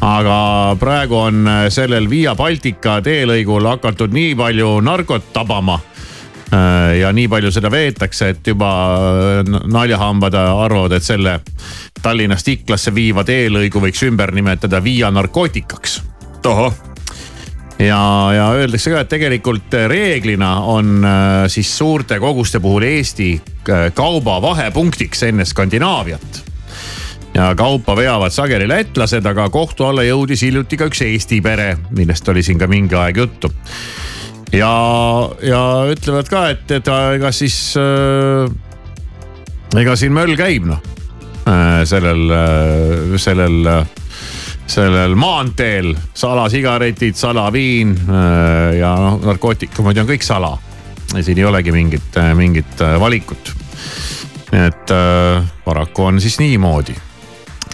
aga 0.03 0.37
praegu 0.79 1.19
on 1.19 1.49
äh, 1.49 1.65
sellel 1.75 2.07
Via 2.11 2.37
Baltica 2.39 3.01
teelõigul 3.03 3.67
hakatud 3.67 4.15
nii 4.15 4.37
palju 4.39 4.77
narkot 4.81 5.33
tabama 5.33 5.81
ja 6.53 7.09
nii 7.17 7.31
palju 7.33 7.49
seda 7.49 7.71
veetakse, 7.73 8.27
et 8.35 8.49
juba 8.51 8.69
naljahambad 9.73 10.35
arvavad, 10.37 10.93
et 10.93 11.07
selle 11.07 11.39
Tallinnast 12.05 12.53
Iklasse 12.53 12.93
viiva 12.93 13.25
teelõigu 13.25 13.81
võiks 13.81 14.05
ümber 14.05 14.35
nimetada 14.37 14.83
Via 14.85 15.09
narkootikaks. 15.09 16.03
tohoh 16.45 16.91
ja, 17.79 18.31
ja 18.37 18.47
öeldakse 18.57 18.93
ka, 18.93 19.03
et 19.03 19.11
tegelikult 19.12 19.75
reeglina 19.89 20.55
on 20.70 21.05
äh, 21.05 21.49
siis 21.53 21.70
suurte 21.79 22.18
koguste 22.23 22.61
puhul 22.61 22.87
Eesti 22.87 23.35
äh, 23.68 23.89
kauba 23.95 24.41
vahepunktiks 24.43 25.23
enne 25.29 25.45
Skandinaaviat 25.49 26.43
ja 27.35 27.55
kaupa 27.57 27.97
veavad 27.97 28.33
sageli 28.33 28.68
lätlased, 28.68 29.27
aga 29.27 29.49
kohtu 29.51 29.87
alla 29.89 30.05
jõudis 30.05 30.45
hiljuti 30.45 30.77
ka 30.77 30.89
üks 30.91 31.01
Eesti 31.07 31.41
pere, 31.45 31.77
millest 31.97 32.29
oli 32.29 32.43
siin 32.45 32.61
ka 32.61 32.68
mingi 32.68 32.97
aeg 32.99 33.23
juttu. 33.23 33.53
ja, 34.53 34.73
ja 35.43 35.62
ütlevad 35.93 36.29
ka, 36.29 36.49
et, 36.53 36.70
et 36.70 36.93
ega 37.16 37.33
siis 37.33 37.57
äh,, 37.81 38.53
ega 39.81 39.97
siin 39.97 40.12
möll 40.12 40.37
käib 40.37 40.68
noh 40.68 40.83
äh,, 41.49 41.83
sellel 41.89 42.29
äh,, 42.37 43.16
sellel 43.16 43.66
äh, 43.79 44.02
sellel 44.73 45.14
maanteel 45.18 45.93
salasigaretid, 46.14 47.16
salaviin 47.18 47.95
äh, 48.09 48.79
ja 48.81 48.95
noh, 48.97 49.20
narkootikumid 49.27 50.03
on 50.03 50.11
kõik 50.14 50.25
sala. 50.27 50.57
siin 51.20 51.39
ei 51.39 51.45
olegi 51.45 51.73
mingit, 51.73 52.16
äh, 52.16 52.33
mingit 52.37 52.81
äh, 52.81 52.99
valikut. 53.01 53.55
et 54.53 54.91
paraku 55.64 56.03
on 56.05 56.20
siis 56.20 56.35
niimoodi 56.39 56.93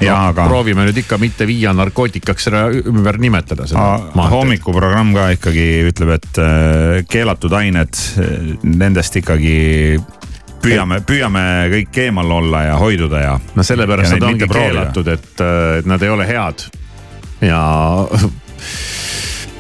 ja 0.01 0.12
no, 0.12 0.28
aga. 0.30 0.44
proovime 0.46 0.84
nüüd 0.86 1.01
ikka 1.01 1.18
mitte 1.18 1.46
viia 1.46 1.72
narkootikaks 1.74 2.44
seda 2.46 2.61
ümber 2.70 3.18
nimetada. 3.18 3.66
hommikuprogramm 4.30 5.11
ka 5.14 5.26
ikkagi 5.34 5.66
ütleb, 5.90 6.14
et 6.14 6.40
keelatud 7.11 7.53
ained, 7.53 7.99
nendest 8.62 9.18
ikkagi 9.18 9.99
püüame, 10.62 11.01
püüame 11.03 11.44
kõik 11.74 12.03
eemal 12.07 12.30
olla 12.38 12.62
ja 12.68 12.78
hoiduda 12.78 13.24
ja. 13.26 13.38
no 13.55 13.66
sellepärast 13.66 14.14
nad 14.14 14.30
ongi 14.30 14.51
keelatud, 14.55 15.14
et 15.18 15.46
nad 15.86 16.07
ei 16.07 16.14
ole 16.14 16.30
head 16.30 16.68
ja 17.41 17.61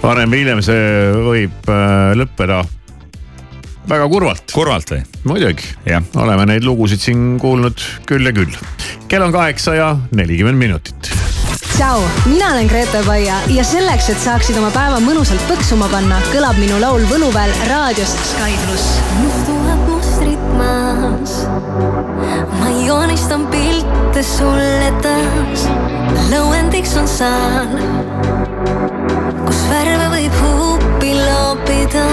varem 0.02 0.32
või 0.32 0.42
hiljem 0.42 0.64
see 0.64 0.82
võib 1.26 1.70
äh, 1.70 2.16
lõppeda 2.18 2.62
väga 3.88 4.08
kurvalt. 4.08 4.52
kurvalt 4.52 4.92
või? 4.92 5.02
muidugi, 5.28 5.70
oleme 6.18 6.46
neid 6.50 6.66
lugusid 6.66 7.02
siin 7.02 7.38
kuulnud 7.40 7.80
küll 8.08 8.26
ja 8.26 8.34
küll. 8.36 8.58
kell 9.08 9.24
on 9.24 9.32
kaheksa 9.32 9.74
ja 9.78 9.88
nelikümmend 10.12 10.58
minutit. 10.58 11.10
tšau, 11.76 12.02
mina 12.26 12.52
olen 12.52 12.70
Grete 12.70 13.02
Paia 13.06 13.40
ja 13.54 13.64
selleks, 13.64 14.10
et 14.12 14.22
saaksid 14.22 14.58
oma 14.60 14.70
päeva 14.74 15.00
mõnusalt 15.04 15.44
põksuma 15.50 15.90
panna, 15.92 16.20
kõlab 16.32 16.58
minu 16.60 16.80
laul 16.82 17.06
Võluväel 17.10 17.54
raadios 17.70 18.14
Sky 18.32 18.56
pluss. 18.66 18.98
mustuvad 19.22 19.86
mustrid 19.92 20.48
maas, 20.58 21.38
ma 22.58 22.74
joonistan 22.84 23.46
pilte 23.52 24.26
sulle 24.26 24.92
taas 25.04 25.87
lõuendiks 26.30 26.94
on 27.00 27.08
saal, 27.08 27.72
kus 29.46 29.60
värve 29.70 30.08
võib 30.14 30.36
huupi 30.42 31.12
loopida, 31.16 32.04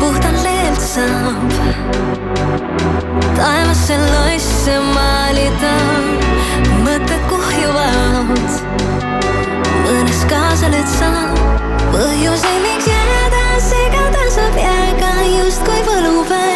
puhtalt 0.00 0.40
leelt 0.44 0.82
saab 0.84 1.56
taevasse 3.38 3.96
loisse 3.98 4.78
maalida, 4.92 5.72
mõtted 6.86 7.26
kuhjuvad, 7.32 8.46
mõnes 9.88 10.24
kaasa 10.30 10.70
lööd 10.74 10.88
sa 10.98 11.12
põhjuseid, 11.92 12.62
miks 12.68 12.88
jääda 12.92 13.44
segada 13.66 14.30
saab 14.36 14.58
jääga, 14.62 15.12
justkui 15.32 15.84
võlupäev 15.90 16.51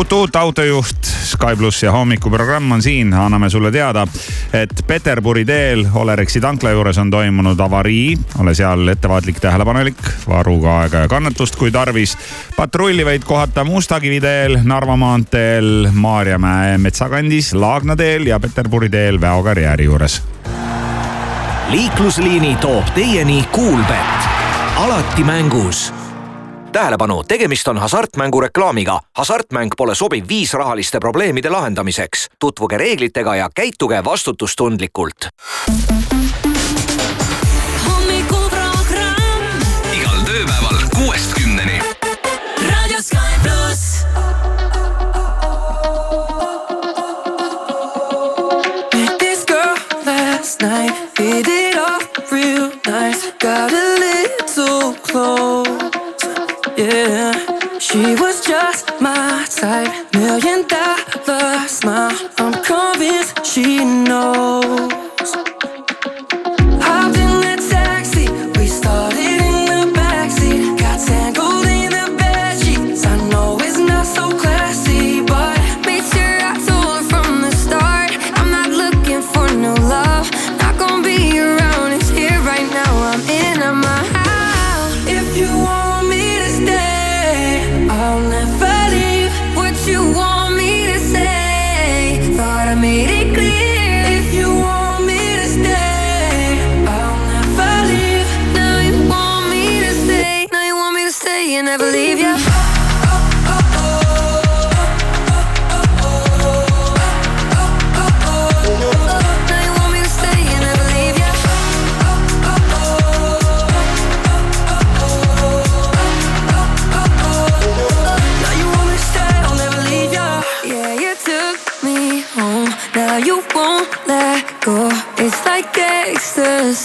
tuut-tuut 0.00 0.36
autojuht, 0.36 1.04
Sky 1.04 1.56
pluss 1.56 1.82
ja 1.82 1.92
hommikuprogramm 1.92 2.72
on 2.72 2.82
siin, 2.82 3.12
anname 3.14 3.50
sulle 3.50 3.72
teada, 3.72 4.06
et 4.52 4.72
Peterburi 4.86 5.44
teel 5.44 5.84
Olerexi 5.94 6.40
tankla 6.40 6.70
juures 6.70 6.98
on 6.98 7.10
toimunud 7.10 7.60
avarii. 7.60 8.18
ole 8.38 8.54
seal 8.54 8.88
ettevaatlik, 8.88 9.40
tähelepanelik, 9.40 10.00
varuga 10.28 10.78
aega 10.80 11.04
ja 11.04 11.08
kannatust, 11.08 11.56
kui 11.56 11.70
tarvis. 11.70 12.16
patrulli 12.56 13.04
võid 13.04 13.28
kohata 13.28 13.64
Mustakivi 13.64 14.20
teel, 14.20 14.58
Narva 14.64 14.96
maanteel, 14.96 15.90
Maarjamäe 15.92 16.78
metsakandis, 16.78 17.52
Laagna 17.54 17.96
teel 17.96 18.26
ja 18.26 18.40
Peterburi 18.40 18.88
teel 18.88 19.20
Väo 19.20 19.42
karjääri 19.42 19.84
juures. 19.84 20.22
liiklusliini 21.70 22.56
toob 22.56 22.94
teieni 22.94 23.44
Kuulbett, 23.52 24.28
alati 24.76 25.24
mängus 25.24 25.99
tähelepanu, 26.72 27.22
tegemist 27.24 27.68
on 27.68 27.78
hasartmängureklaamiga. 27.78 29.00
hasartmäng 29.16 29.70
pole 29.76 29.94
sobiv 29.94 30.24
viis 30.28 30.54
rahaliste 30.54 30.98
probleemide 31.00 31.50
lahendamiseks. 31.50 32.28
tutvuge 32.38 32.78
reeglitega 32.78 33.36
ja 33.36 33.50
käituge 33.54 34.04
vastutustundlikult. 34.04 35.28
hommikuprogramm 37.86 39.60
igal 39.92 40.20
tööpäeval 40.24 40.78
kuuest 40.96 41.34
kümneni. 41.34 41.82
Raadio 42.70 43.02
Sky 43.02 43.40
pluss. 43.42 44.06
Last 50.06 50.62
night, 50.62 50.94
hit 51.18 51.48
it 51.48 51.76
off 51.78 52.32
real 52.32 52.70
nice. 52.86 53.32
Got 53.38 53.72
a 53.72 53.98
little 54.00 54.94
close, 55.02 55.89
yeah. 56.80 57.78
She 57.78 58.14
was 58.16 58.44
just 58.44 59.00
my 59.00 59.46
type, 59.48 59.92
million 60.14 60.66
dollar 60.66 61.68
smile. 61.68 62.16
I'm 62.38 62.52
convinced 62.62 63.44
she 63.44 63.84
knows. 63.84 64.90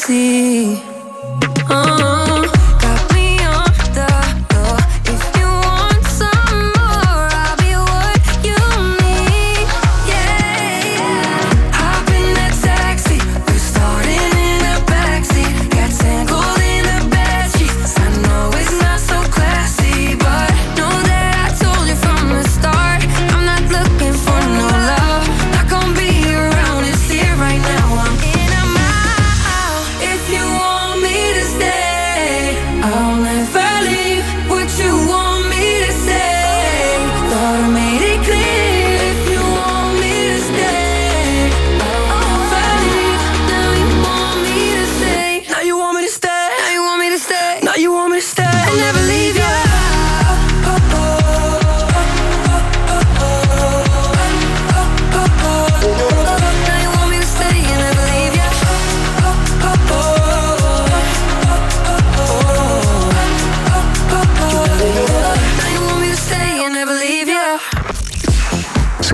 see. 0.06 0.85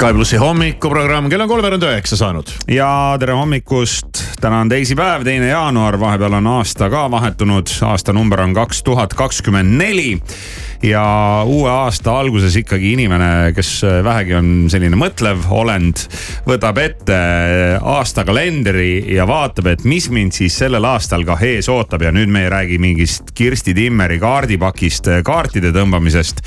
Sky 0.02 0.16
plussi 0.18 0.38
hommikuprogramm, 0.42 1.28
kell 1.30 1.44
on 1.44 1.50
kolmveerand 1.52 1.84
üheksa 1.86 2.18
saanud. 2.18 2.50
ja 2.74 2.88
tere 3.22 3.36
hommikust, 3.38 4.21
täna 4.42 4.60
on 4.60 4.70
teisipäev, 4.70 5.22
teine 5.24 5.52
jaanuar, 5.52 6.00
vahepeal 6.00 6.34
on 6.34 6.48
aasta 6.48 6.90
ka 6.90 7.04
vahetunud, 7.12 7.70
aastanumber 7.86 8.42
on 8.42 8.54
kaks 8.58 8.84
tuhat 8.84 9.14
kakskümmend 9.14 9.78
neli. 9.78 10.18
ja 10.84 11.04
uue 11.46 11.70
aasta 11.70 12.16
alguses 12.20 12.56
ikkagi 12.58 12.94
inimene, 12.94 13.52
kes 13.54 13.84
vähegi 14.04 14.34
on 14.34 14.48
selline 14.74 14.98
mõtlev 14.98 15.44
olend, 15.54 16.02
võtab 16.48 16.80
ette 16.82 17.20
aastakalendri 17.78 19.14
ja 19.14 19.28
vaatab, 19.30 19.70
et 19.76 19.84
mis 19.86 20.10
mind 20.10 20.34
siis 20.34 20.58
sellel 20.58 20.90
aastal 20.90 21.26
kah 21.26 21.44
ees 21.46 21.70
ootab. 21.70 22.02
ja 22.02 22.12
nüüd 22.12 22.34
me 22.34 22.44
ei 22.48 22.50
räägi 22.50 22.82
mingist 22.82 23.32
Kirsti 23.38 23.78
Timmeri 23.78 24.18
kaardipakist 24.20 25.12
kaartide 25.24 25.70
tõmbamisest. 25.70 26.42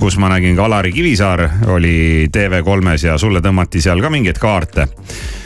kus 0.00 0.18
ma 0.18 0.34
nägin 0.34 0.56
ka 0.56 0.66
Alari 0.66 0.92
Kivisaar 0.92 1.48
oli 1.66 2.26
TV3-s 2.26 3.06
ja 3.06 3.18
sulle 3.18 3.38
tõmmati 3.40 3.80
seal 3.80 4.02
ka 4.02 4.10
mingeid 4.10 4.42
kaarte 4.42 4.88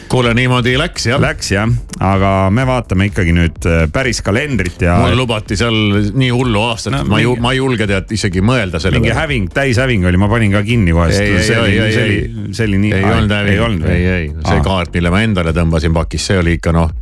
kuule, 0.09 0.33
niimoodi 0.37 0.75
läks 0.81 1.07
jah. 1.11 1.21
Läks 1.23 1.51
jah, 1.53 1.71
aga 2.05 2.33
me 2.55 2.65
vaatame 2.69 3.09
ikkagi 3.11 3.35
nüüd 3.37 3.69
äh, 3.69 3.83
päris 3.93 4.23
kalendrit 4.25 4.81
ja. 4.85 4.99
mulle 5.03 5.19
lubati 5.19 5.59
seal 5.59 5.75
nii 6.19 6.31
hullu 6.35 6.63
aastat 6.71 6.97
no,, 6.97 7.03
ma 7.11 7.21
ei, 7.23 7.35
ma 7.43 7.53
ei 7.55 7.61
julge 7.61 7.89
tead 7.91 8.15
isegi 8.17 8.43
mõelda 8.45 8.81
selle 8.83 9.01
mingi 9.03 9.15
häving, 9.17 9.51
täishäving 9.55 10.07
oli, 10.09 10.21
ma 10.21 10.31
panin 10.31 10.55
ka 10.55 10.63
kinni 10.67 10.95
kohe. 10.97 11.11
ei, 11.13 11.35
ei, 11.41 11.51
ei, 11.57 11.83
ei, 11.83 11.99
ei, 12.05 12.55
see 12.57 12.71
oli 12.71 12.81
nii. 12.87 12.95
ei 13.01 13.11
olnud 13.11 13.37
häving, 13.37 13.85
ei, 13.89 14.09
ei, 14.15 14.33
see 14.47 14.65
kaart, 14.65 14.95
mille 14.97 15.13
ma 15.15 15.23
endale 15.27 15.55
tõmbasin 15.57 15.95
pakis, 15.97 16.31
see 16.31 16.41
oli 16.41 16.59
ikka 16.61 16.75
noh 16.77 16.97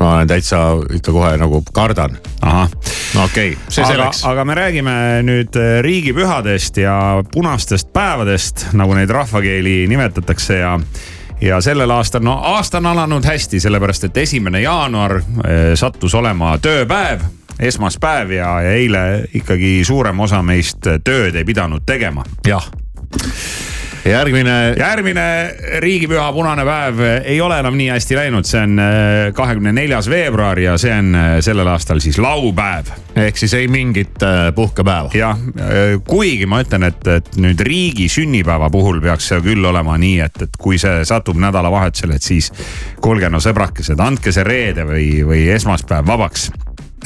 ma 0.00 0.14
olen 0.14 0.28
täitsa 0.30 0.58
ikka 0.96 1.12
kohe 1.12 1.34
nagu 1.36 1.60
kardan. 1.76 2.16
no 2.42 3.24
okei 3.24 3.52
okay,, 3.52 3.56
see 3.68 3.84
selleks. 3.84 4.24
aga 4.24 4.44
me 4.48 4.56
räägime 4.56 4.96
nüüd 5.28 5.56
äh, 5.60 5.78
riigipühadest 5.84 6.80
ja 6.80 6.96
punastest 7.32 7.92
päevadest, 7.92 8.70
nagu 8.72 8.96
neid 8.96 9.12
rahvakeeli 9.12 9.84
nimetatakse 9.92 10.60
ja 10.62 10.78
ja 11.40 11.60
sellel 11.60 11.90
aastal, 11.90 12.22
no 12.22 12.38
aasta 12.54 12.78
on 12.78 12.86
alanud 12.86 13.24
hästi, 13.24 13.60
sellepärast 13.60 14.04
et 14.04 14.16
esimene 14.16 14.60
jaanuar 14.60 15.16
eh, 15.16 15.72
sattus 15.74 16.14
olema 16.14 16.58
tööpäev 16.58 17.26
esmaspäev 17.60 18.30
ja, 18.30 18.60
ja 18.64 18.72
eile 18.72 19.02
ikkagi 19.34 19.80
suurem 19.84 20.20
osa 20.20 20.42
meist 20.42 20.86
tööd 21.04 21.36
ei 21.36 21.44
pidanud 21.44 21.84
tegema. 21.86 22.24
jah 22.46 22.70
järgmine. 24.04 24.74
järgmine 24.78 25.54
riigipüha 25.78 26.32
punane 26.32 26.64
päev 26.64 27.00
ei 27.24 27.40
ole 27.40 27.58
enam 27.60 27.76
nii 27.76 27.88
hästi 27.92 28.16
läinud, 28.16 28.48
see 28.48 28.62
on 28.62 28.78
äh, 28.78 29.32
kahekümne 29.36 29.72
neljas 29.72 30.08
veebruar 30.10 30.58
ja 30.58 30.76
see 30.80 30.92
on 30.94 31.14
äh, 31.14 31.28
sellel 31.44 31.68
aastal 31.68 32.00
siis 32.00 32.18
laupäev. 32.18 32.90
ehk 33.16 33.36
siis 33.36 33.54
ei 33.54 33.68
mingit 33.68 34.22
äh, 34.22 34.54
puhkepäeva. 34.54 35.10
jah, 35.14 35.38
kuigi 36.06 36.46
ma 36.46 36.62
ütlen, 36.64 36.86
et, 36.88 37.06
et 37.06 37.36
nüüd 37.36 37.60
riigi 37.60 38.08
sünnipäeva 38.08 38.70
puhul 38.70 39.00
peaks 39.00 39.30
see 39.32 39.40
küll 39.44 39.64
olema 39.64 39.98
nii, 39.98 40.18
et, 40.26 40.42
et 40.42 40.58
kui 40.58 40.78
see 40.78 41.04
satub 41.04 41.38
nädalavahetusele, 41.40 42.16
et 42.16 42.26
siis 42.32 42.52
kuulge 43.00 43.30
no 43.30 43.40
sõbrakesed, 43.42 44.00
andke 44.00 44.32
see 44.32 44.44
reede 44.46 44.86
või, 44.88 45.08
või 45.26 45.46
esmaspäev 45.54 46.06
vabaks 46.06 46.50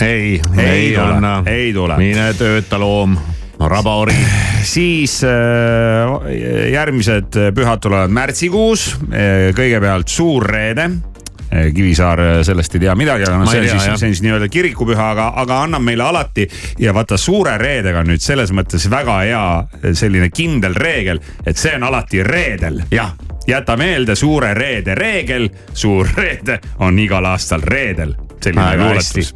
ei, 0.01 0.41
ei, 0.59 0.65
ei 0.65 0.95
tule, 0.95 1.33
ei 1.47 1.73
tule. 1.73 1.97
mine 1.99 2.33
tööta 2.39 2.79
loom 2.79 3.19
rabaori. 3.59 4.15
siis 4.63 5.25
äh, 5.25 6.71
järgmised 6.73 7.37
pühad 7.55 7.81
tulevad 7.81 8.11
märtsikuus. 8.11 8.95
Äh, 9.13 9.51
kõigepealt 9.57 10.09
Suur 10.09 10.47
Reede 10.47 10.89
äh, 10.89 11.69
Kivisaar 11.75 12.23
sellest 12.47 12.75
ei 12.75 12.85
tea 12.87 12.95
midagi, 12.99 13.29
aga 13.29 13.39
noh, 13.39 13.51
see 13.51 13.63
on 13.63 13.69
siis, 13.69 13.85
see 13.85 13.93
on 13.95 14.03
siis 14.03 14.25
nii-öelda 14.25 14.49
kirikupüha, 14.53 15.11
aga, 15.15 15.29
aga 15.45 15.61
annab 15.67 15.85
meile 15.87 16.07
alati 16.07 16.49
ja 16.83 16.95
vaata 16.95 17.19
suure 17.21 17.57
reedega 17.61 18.03
on 18.03 18.11
nüüd 18.13 18.25
selles 18.25 18.53
mõttes 18.57 18.89
väga 18.91 19.21
hea 19.23 19.45
selline 19.93 20.31
kindel 20.35 20.75
reegel, 20.75 21.23
et 21.47 21.61
see 21.61 21.77
on 21.79 21.89
alati 21.91 22.25
reedel. 22.27 22.83
jah, 22.95 23.15
jäta 23.47 23.77
meelde 23.77 24.17
suure 24.17 24.55
reede 24.55 24.95
reegel, 24.99 25.49
suur 25.73 26.09
reede 26.17 26.61
on 26.85 26.99
igal 26.99 27.33
aastal 27.33 27.63
reedel. 27.63 28.17
selline 28.41 28.77
luuletus 28.77 29.35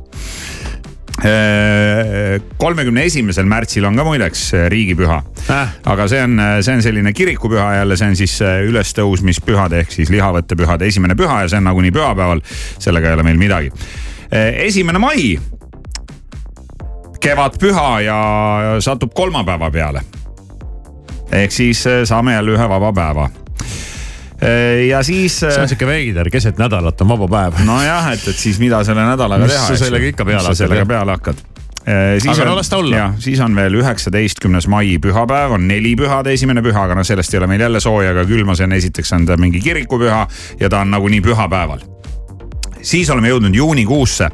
kolmekümne 2.56 3.02
esimesel 3.08 3.46
märtsil 3.50 3.84
on 3.88 3.96
ka 3.98 4.04
muideks 4.06 4.42
äh, 4.54 4.66
riigipüha 4.70 5.16
äh.. 5.50 5.72
aga 5.90 6.06
see 6.10 6.20
on, 6.22 6.38
äh, 6.38 6.58
see 6.62 6.76
on 6.78 6.82
selline 6.82 7.12
kirikupüha 7.12 7.72
jälle, 7.80 7.96
see 7.98 8.12
on 8.12 8.16
siis 8.16 8.36
äh, 8.42 8.60
ülestõusmispühade 8.68 9.82
ehk 9.82 9.90
siis 9.94 10.12
lihavõttepühade 10.14 10.86
esimene 10.86 11.18
püha 11.18 11.42
ja 11.42 11.50
see 11.50 11.58
on 11.58 11.66
nagunii 11.66 11.90
pühapäeval. 11.94 12.42
sellega 12.78 13.10
ei 13.10 13.18
ole 13.18 13.26
meil 13.26 13.40
midagi. 13.40 13.72
esimene 14.68 14.98
mai, 14.98 15.38
kevadpüha 17.20 17.90
ja 18.04 18.20
satub 18.84 19.14
kolmapäeva 19.14 19.70
peale. 19.70 20.06
ehk 21.32 21.52
siis 21.52 21.84
saame 22.04 22.38
jälle 22.38 22.54
ühe 22.54 22.68
vaba 22.68 22.92
päeva 22.92 23.30
Äh, 23.30 23.47
ja 24.88 25.02
siis. 25.02 25.40
see 25.40 25.48
on 25.50 25.64
äh, 25.64 25.68
sihuke 25.68 25.86
veider, 25.86 26.30
keset 26.30 26.58
nädalat 26.58 27.00
on 27.00 27.08
vaba 27.08 27.28
päev. 27.28 27.62
nojah, 27.66 28.12
et, 28.12 28.26
et 28.30 28.36
siis 28.38 28.58
mida 28.62 28.84
selle 28.86 29.02
nädalaga 29.02 29.48
teha. 29.48 29.64
mis 29.66 29.78
sa 29.78 29.84
sellega 29.84 30.12
ikka 30.12 30.24
peale 30.24 30.42
hakkad. 30.42 30.60
sellega 30.60 30.86
peale 30.86 31.16
hakkad 31.16 31.42
äh, 31.42 32.14
siis 32.22 32.30
aga 32.36 32.46
on, 32.46 32.52
no 32.52 32.56
las 32.60 32.70
ta 32.70 32.78
olla. 32.78 33.12
siis 33.18 33.40
on 33.42 33.56
veel 33.58 33.80
üheksateistkümnes 33.80 34.68
mai 34.70 34.98
pühapäev, 35.02 35.56
on 35.58 35.68
neli 35.68 35.96
pühade 35.98 36.32
esimene 36.38 36.62
püha, 36.62 36.86
aga 36.86 36.94
noh, 36.98 37.06
sellest 37.06 37.34
ei 37.34 37.42
ole 37.42 37.50
meil 37.50 37.66
jälle 37.66 37.82
sooja 37.82 38.14
ega 38.14 38.26
külma, 38.30 38.54
see 38.54 38.70
on 38.70 38.78
esiteks 38.78 39.12
on 39.18 39.26
ta 39.26 39.36
mingi 39.36 39.60
kirikupüha 39.64 40.26
ja 40.60 40.70
ta 40.70 40.84
on 40.86 40.94
nagunii 40.94 41.20
pühapäeval. 41.20 41.82
siis 42.82 43.10
oleme 43.10 43.34
jõudnud 43.34 43.54
juunikuusse 43.54 44.30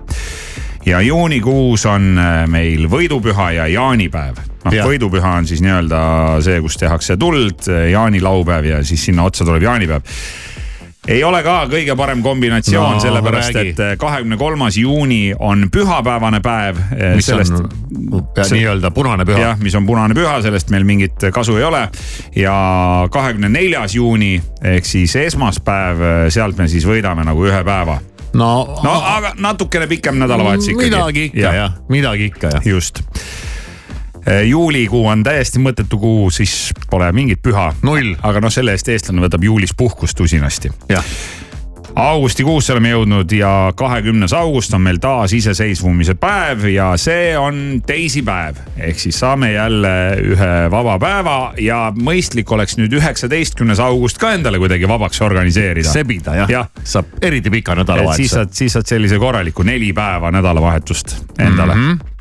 ja 0.86 1.00
juunikuus 1.00 1.86
on 1.88 2.18
meil 2.52 2.90
võidupüha 2.92 3.52
ja 3.56 3.70
jaanipäev 3.72 4.50
noh, 4.64 4.80
võidupüha 4.88 5.36
on 5.40 5.46
siis 5.50 5.62
nii-öelda 5.64 6.00
see, 6.44 6.58
kus 6.64 6.80
tehakse 6.80 7.18
tuld, 7.20 7.68
jaanilaupäev 7.90 8.72
ja 8.72 8.82
siis 8.84 9.04
sinna 9.10 9.28
otsa 9.28 9.46
tuleb 9.46 9.62
jaanipäev 9.68 10.12
ei 11.08 11.24
ole 11.24 11.40
ka 11.44 11.56
kõige 11.68 11.96
parem 11.98 12.22
kombinatsioon 12.24 12.96
no,, 12.96 13.00
sellepärast 13.02 13.56
räägi. 13.56 13.74
et 13.74 13.98
kahekümne 14.00 14.38
kolmas 14.40 14.76
juuni 14.80 15.34
on 15.38 15.68
pühapäevane 15.72 16.40
päev. 16.44 16.80
mis 17.14 17.26
sellest, 17.26 17.52
on 17.52 18.24
nii-öelda 18.50 18.90
punane 18.90 19.26
püha. 19.28 19.38
jah, 19.38 19.60
mis 19.60 19.74
on 19.74 19.86
punane 19.86 20.16
püha, 20.16 20.38
sellest 20.42 20.72
meil 20.72 20.84
mingit 20.88 21.28
kasu 21.32 21.58
ei 21.60 21.64
ole. 21.64 21.88
ja 22.36 22.56
kahekümne 23.10 23.48
neljas 23.48 23.94
juuni 23.94 24.42
ehk 24.62 24.88
siis 24.88 25.16
esmaspäev, 25.16 26.02
sealt 26.28 26.58
me 26.58 26.68
siis 26.68 26.88
võidame 26.88 27.26
nagu 27.26 27.44
ühe 27.44 27.64
päeva 27.64 28.00
no, 28.34 28.50
no 28.82 28.96
aga 29.14 29.34
natukene 29.38 29.86
pikem 29.90 30.18
nädalavahetus 30.18 30.72
ikkagi. 30.72 30.90
midagi 30.90 31.28
ikka 31.30 31.40
jah 31.40 31.60
ja., 31.60 31.70
midagi 31.88 32.32
ikka 32.32 32.56
jah. 32.56 32.66
just 32.66 33.04
Eh, 33.04 33.13
juulikuu 34.48 35.06
on 35.06 35.22
täiesti 35.22 35.60
mõttetu 35.62 35.98
kuu, 36.00 36.28
siis 36.30 36.72
pole 36.90 37.12
mingit 37.12 37.42
püha. 37.42 37.72
null. 37.82 38.14
aga 38.22 38.40
noh, 38.40 38.52
selle 38.52 38.76
eest 38.76 38.88
eestlane 38.88 39.24
võtab 39.24 39.44
juulis 39.44 39.74
puhkust 39.76 40.20
usinasti. 40.20 40.72
augustikuusse 41.94 42.72
oleme 42.72 42.90
jõudnud 42.90 43.32
ja 43.36 43.72
kahekümnes 43.76 44.32
august 44.34 44.74
on 44.74 44.82
meil 44.82 44.98
taas 44.98 45.32
iseseisvumise 45.36 46.16
päev 46.18 46.64
ja 46.72 46.88
see 46.98 47.36
on 47.38 47.82
teisipäev. 47.86 48.56
ehk 48.76 48.98
siis 48.98 49.18
saame 49.20 49.52
jälle 49.52 49.92
ühe 50.32 50.54
vaba 50.70 50.96
päeva 50.98 51.36
ja 51.60 51.92
mõistlik 51.94 52.50
oleks 52.50 52.78
nüüd 52.80 52.96
üheksateistkümnes 52.98 53.80
august 53.80 54.18
ka 54.18 54.32
endale 54.34 54.58
kuidagi 54.58 54.88
vabaks 54.88 55.22
organiseerida. 55.22 55.90
sebida 55.90 56.34
jah 56.42 56.50
ja., 56.50 56.64
saab 56.84 57.14
eriti 57.22 57.50
pika 57.50 57.74
nädalavahetuse. 57.74 58.22
siis 58.22 58.34
saad, 58.40 58.52
siis 58.52 58.72
saad 58.72 58.90
sellise 58.90 59.18
korraliku 59.18 59.62
neli 59.62 59.92
päeva 59.92 60.32
nädalavahetust 60.34 61.16
endale 61.38 61.74
mm. 61.74 61.92
-hmm 61.92 62.13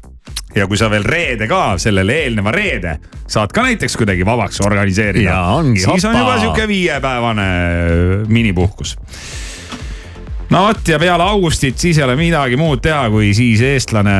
ja 0.55 0.67
kui 0.67 0.77
sa 0.77 0.89
veel 0.91 1.05
reede 1.07 1.47
ka, 1.49 1.77
sellele 1.81 2.19
eelneva 2.25 2.53
reede 2.53 2.97
saad 3.27 3.53
ka 3.55 3.63
näiteks 3.65 3.97
kuidagi 3.97 4.25
vabaks 4.25 4.61
organiseerida. 4.65 5.39
siis 5.75 6.05
on 6.05 6.17
juba 6.17 6.37
sihuke 6.39 6.67
viiepäevane 6.67 7.47
äh, 7.47 8.27
minipuhkus 8.27 8.97
no 10.53 10.61
vot 10.67 10.87
ja 10.87 10.99
peale 11.01 11.25
augustit 11.25 11.79
siis 11.81 11.97
ei 11.97 12.03
ole 12.05 12.15
midagi 12.19 12.57
muud 12.59 12.81
teha, 12.83 13.07
kui 13.13 13.31
siis 13.35 13.61
eestlane 13.65 14.13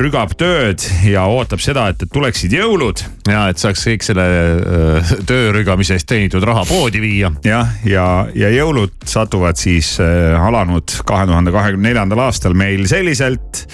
rügab 0.00 0.34
tööd 0.38 0.82
ja 1.06 1.26
ootab 1.30 1.62
seda, 1.62 1.86
et, 1.92 2.02
et 2.02 2.12
tuleksid 2.12 2.56
jõulud. 2.56 3.02
ja 3.30 3.46
et 3.52 3.62
saaks 3.62 3.84
kõik 3.86 4.06
selle 4.06 4.26
äh, 4.26 5.14
töö 5.28 5.52
rügamise 5.54 5.98
eest 5.98 6.08
teenitud 6.10 6.44
raha 6.46 6.64
poodi 6.68 7.02
viia. 7.02 7.30
jah, 7.46 7.76
ja, 7.84 8.08
ja, 8.34 8.48
ja 8.48 8.52
jõulud 8.56 8.96
satuvad 9.06 9.60
siis 9.60 9.96
äh, 10.02 10.34
alanud 10.40 10.98
kahe 11.06 11.28
tuhande 11.30 11.54
kahekümne 11.54 11.92
neljandal 11.92 12.26
aastal 12.26 12.56
meil 12.58 12.88
selliselt, 12.90 13.66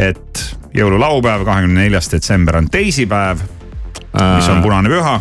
et 0.00 0.46
jõululaupäev, 0.74 1.44
kahekümne 1.44 1.84
neljas 1.84 2.10
detsember 2.12 2.56
on 2.56 2.70
teisipäev, 2.70 3.42
mis 4.12 4.48
on 4.48 4.62
punane 4.62 4.92
püha 4.92 5.20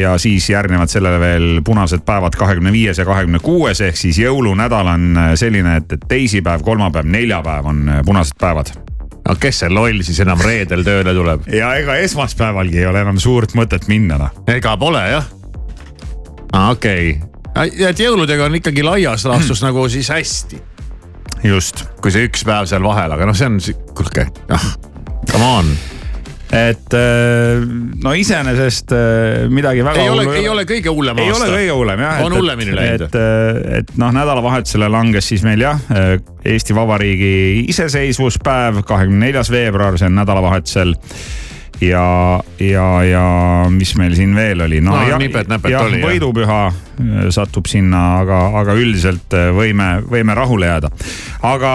ja 0.00 0.18
siis 0.20 0.50
järgnevad 0.50 0.90
sellele 0.92 1.20
veel 1.20 1.60
punased 1.64 2.02
päevad 2.04 2.34
kahekümne 2.36 2.72
viies 2.72 2.98
ja 3.00 3.06
kahekümne 3.08 3.38
kuues 3.40 3.80
ehk 3.80 3.96
siis 3.96 4.18
jõulunädal 4.20 4.90
on 4.92 5.20
selline, 5.40 5.78
et, 5.80 5.94
teisipäev, 6.08 6.60
kolmapäev, 6.66 7.08
neljapäev 7.08 7.70
on 7.72 7.86
punased 8.04 8.36
päevad 8.40 8.74
no 9.28 9.36
kes 9.40 9.62
see 9.62 9.72
loll 9.72 10.02
siis 10.04 10.20
enam 10.24 10.40
reedel 10.44 10.84
tööle 10.86 11.14
tuleb? 11.16 11.48
ja 11.52 11.72
ega 11.80 11.96
esmaspäevalgi 12.04 12.82
ei 12.82 12.88
ole 12.90 13.04
enam 13.04 13.20
suurt 13.22 13.56
mõtet 13.56 13.88
minna 13.88 14.18
noh. 14.20 14.42
ega 14.50 14.76
pole 14.80 15.04
jah. 15.14 15.30
okei 16.70 17.16
okay., 17.16 17.88
et 17.88 18.00
jõuludega 18.04 18.48
on 18.48 18.60
ikkagi 18.60 18.84
laias 18.84 19.24
laastus 19.28 19.64
nagu 19.66 19.88
siis 19.88 20.12
hästi 20.12 20.60
just. 21.44 21.84
kui 22.02 22.14
see 22.14 22.28
üks 22.28 22.44
päev 22.46 22.68
seal 22.70 22.84
vahel, 22.84 23.16
aga 23.16 23.28
noh, 23.28 23.36
see 23.36 23.50
on, 23.50 23.58
kuulge, 23.96 24.28
noh, 24.50 24.70
come 25.30 25.50
on 25.58 25.74
et 26.54 26.94
äh, 26.94 27.62
no 28.04 28.12
iseenesest 28.14 28.92
äh, 28.94 29.46
midagi 29.50 29.82
väga. 29.84 30.02
ei 30.02 30.10
ole, 30.12 30.26
ei 30.38 30.48
ole 30.48 30.66
kõige 30.68 30.92
hullem 30.94 31.18
aasta. 31.18 31.26
ei 31.26 31.34
ole 31.34 31.48
kõige 31.56 31.78
hullem 31.80 32.02
jah. 32.04 32.20
on 32.26 32.36
hullemini 32.36 32.76
läinud. 32.76 33.06
et, 33.08 33.16
et, 33.16 33.72
et 33.80 33.96
noh, 34.00 34.12
nädalavahetusele 34.14 34.90
langes 34.92 35.30
siis 35.32 35.42
meil 35.46 35.64
jah, 35.64 35.80
Eesti 36.44 36.76
Vabariigi 36.76 37.64
iseseisvuspäev, 37.72 38.82
kahekümne 38.86 39.26
neljas 39.26 39.50
veebruar, 39.52 39.98
see 39.98 40.10
on 40.10 40.18
nädalavahetusel 40.20 40.94
ja, 41.80 42.40
ja, 42.60 43.02
ja 43.04 43.24
mis 43.70 43.94
meil 43.98 44.14
siin 44.14 44.34
veel 44.36 44.64
oli 44.64 44.80
no,? 44.84 44.94
no 44.94 45.18
nipet-näpet 45.18 45.74
oli 45.80 45.98
jah. 45.98 46.08
võidupüha 46.08 46.58
äh, 46.66 47.14
satub 47.34 47.68
sinna, 47.70 48.02
aga, 48.22 48.40
aga 48.60 48.76
üldiselt 48.78 49.34
äh, 49.36 49.50
võime, 49.54 49.88
võime 50.10 50.36
rahule 50.36 50.68
jääda. 50.70 50.90
aga 51.50 51.72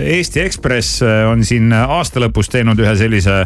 Eesti 0.00 0.42
Ekspress 0.46 1.02
äh, 1.06 1.22
on 1.30 1.44
siin 1.46 1.72
aasta 1.72 2.22
lõpus 2.22 2.50
teinud 2.52 2.80
ühe 2.82 2.94
sellise 2.98 3.44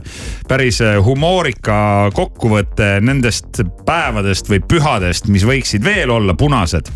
päris 0.48 0.80
humoorika 1.04 2.10
kokkuvõtte 2.14 2.96
nendest 3.04 3.62
päevadest 3.86 4.50
või 4.50 4.62
pühadest, 4.68 5.28
mis 5.32 5.46
võiksid 5.48 5.84
veel 5.84 6.10
olla 6.10 6.34
punased 6.38 6.88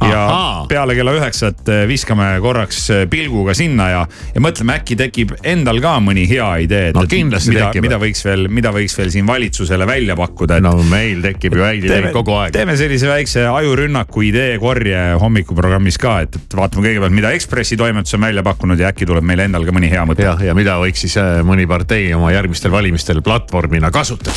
ja 0.00 0.18
Ahaa. 0.24 0.66
peale 0.70 0.94
kella 0.94 1.12
üheksat 1.16 1.68
äh, 1.72 1.82
viskame 1.88 2.28
korraks 2.42 2.84
äh, 2.94 3.04
pilguga 3.10 3.54
sinna 3.56 3.88
ja, 3.90 4.02
ja 4.34 4.42
mõtleme, 4.42 4.76
äkki 4.78 4.96
tekib 4.98 5.34
endal 5.42 5.80
ka 5.82 5.96
mõni 6.04 6.26
hea 6.30 6.48
idee. 6.64 6.92
No 6.96 7.04
kindlasti 7.10 7.52
mida, 7.54 7.68
tekib. 7.68 7.86
mida 7.88 7.98
võiks 8.02 8.22
veel, 8.26 8.46
mida 8.52 8.72
võiks 8.74 8.96
veel 8.98 9.12
siin 9.14 9.26
valitsusele 9.28 9.88
välja 9.88 10.16
pakkuda. 10.18 10.60
no 10.64 10.76
meil 10.88 11.22
tekib 11.24 11.58
ju 11.58 11.66
häid 11.66 11.88
ideid 11.88 12.10
kogu 12.14 12.36
aeg. 12.38 12.54
teeme 12.56 12.76
sellise 12.78 13.10
väikse 13.10 13.46
ajurünnaku 13.50 14.26
ideekorje 14.30 15.04
hommikuprogrammis 15.22 15.98
ka, 16.00 16.18
et, 16.26 16.38
et 16.40 16.58
vaatame 16.60 16.86
kõigepealt, 16.88 17.14
mida 17.14 17.34
Ekspressi 17.38 17.76
toimetus 17.78 18.14
on 18.18 18.26
välja 18.26 18.42
pakkunud 18.46 18.80
ja 18.80 18.92
äkki 18.92 19.06
tuleb 19.08 19.26
meil 19.26 19.44
endal 19.46 19.66
ka 19.66 19.74
mõni 19.74 19.90
hea 19.92 20.04
mõte. 20.08 20.26
jah, 20.26 20.40
ja 20.50 20.54
mida 20.58 20.78
võiks 20.82 21.06
siis 21.06 21.18
äh, 21.20 21.40
mõni 21.46 21.66
partei 21.70 22.12
oma 22.14 22.32
järgmistel 22.34 22.74
valimistel 22.74 23.22
platvormina 23.22 23.90
kasutada. 23.94 24.36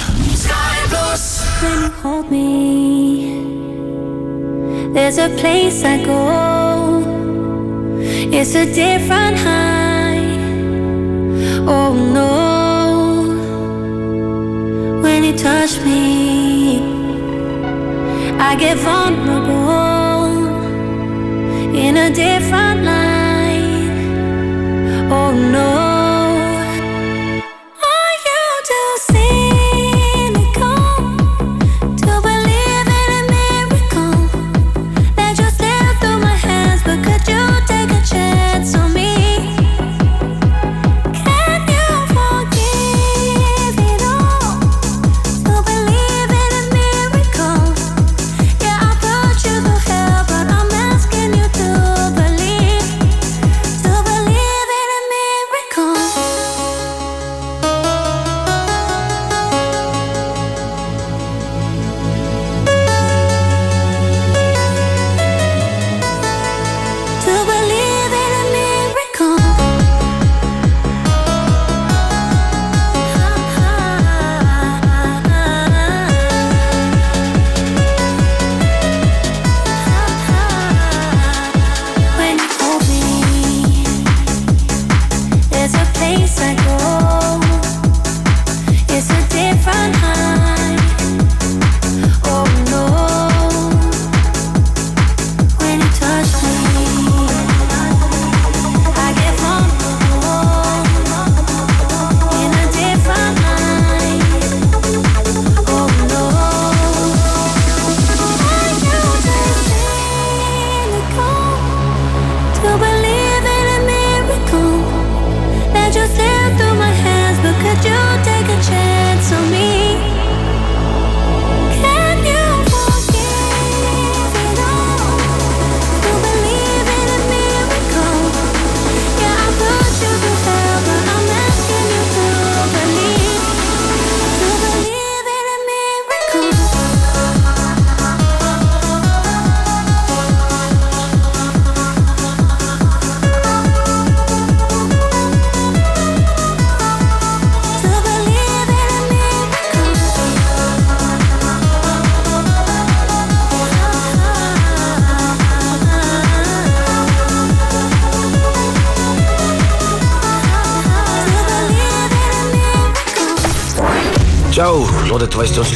When 1.62 1.84
you 1.84 1.91
hold 2.01 2.32
me, 2.32 3.31
there's 4.94 5.18
a 5.18 5.30
place 5.30 5.84
I 5.84 6.04
go. 6.04 7.02
It's 8.34 8.56
a 8.56 8.66
different 8.66 9.38
high. 9.38 10.26
Oh 11.68 11.94
no. 11.94 12.32
When 15.02 15.24
you 15.24 15.38
touch 15.38 15.80
me, 15.82 16.82
I 18.39 18.56
get 18.56 18.78
vulnerable 18.78 20.32
in 21.76 21.98
a 21.98 22.10
different 22.14 22.84
light. 22.84 23.92
Oh 25.10 25.32
no. 25.34 25.91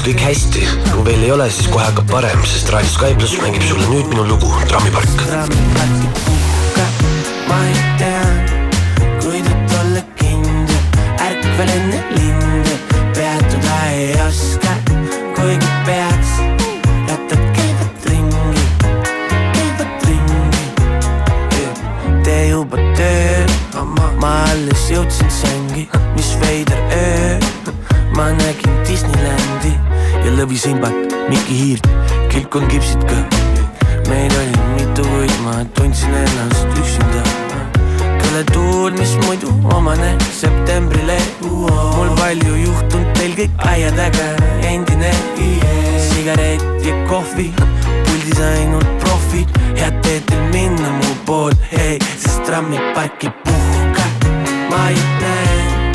Kõik 0.05 0.21
hästi. 0.21 0.61
kui 0.91 1.05
veel 1.07 1.23
ei 1.25 1.31
ole, 1.33 1.47
siis 1.49 1.69
kohe 1.73 1.85
hakkab 1.87 2.11
parem, 2.11 2.43
sest 2.45 2.69
Raadio 2.73 2.91
Sky 2.93 3.17
pluss 3.17 3.39
mängib 3.41 3.65
sulle 3.65 3.89
nüüd 3.89 4.11
minu 4.13 4.27
lugu 4.29 4.51
Trammipark. 4.69 5.04
Ja 30.45 30.51
lõvisimbat, 30.51 31.13
Mikki 31.29 31.55
Hiirt, 31.57 31.87
kilkon 32.29 32.67
kipsid 32.67 33.01
ka. 33.09 33.15
meid 34.09 34.31
oli 34.37 34.57
mitu, 34.75 35.01
kuid 35.01 35.33
ma 35.43 35.65
tundsin 35.73 36.13
ennast 36.13 36.67
üksinda. 36.77 37.23
Kelle 38.21 38.43
tuul, 38.53 38.91
mis 38.91 39.15
muidu 39.25 39.49
omane 39.73 40.15
septembrile. 40.31 41.17
Mul 41.41 42.09
palju 42.19 42.55
juhtunud, 42.55 43.09
teil 43.17 43.33
kõik 43.33 43.51
aia 43.57 43.91
taga 43.91 44.27
endine. 44.61 45.11
Sigaret 46.09 46.61
ja 46.85 46.93
kohvi, 47.09 47.51
puldis 48.05 48.39
ainult 48.39 48.89
profid, 49.01 49.49
head 49.77 50.01
teed 50.03 50.25
teil 50.29 50.49
minna 50.53 50.91
mu 50.99 51.15
poole, 51.25 51.57
hei, 51.71 51.97
sest 52.17 52.43
trammipark 52.45 53.23
ei 53.23 53.33
puhka. 53.43 54.05
ma 54.69 54.89
ei 54.89 55.01
näe, 55.21 55.91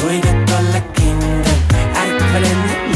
kuidas 0.00 0.56
olla 0.58 0.80
kindel, 0.94 1.60
ärkvel 1.94 2.44
enne 2.44 2.89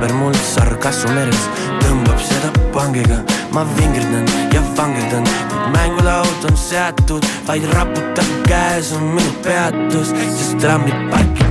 sõber 0.00 0.14
mul 0.16 0.34
sarkasm 0.34 1.12
meres. 1.12 1.42
Tõmbab 1.84 2.20
seda 2.24 2.48
pangiga, 2.72 3.20
ma 3.52 3.66
vingerdan 3.76 4.24
ja 4.54 4.62
vangerdan, 4.78 5.28
kuid 5.50 5.68
mängulaud 5.74 6.48
on 6.48 6.56
seatud, 6.56 7.26
vaid 7.48 7.68
raputab 7.74 8.32
käes 8.48 8.94
on 8.96 9.12
minu 9.18 9.36
peatus, 9.44 10.16
sest 10.38 10.58
trammipark 10.64 11.44
ei 11.44 11.49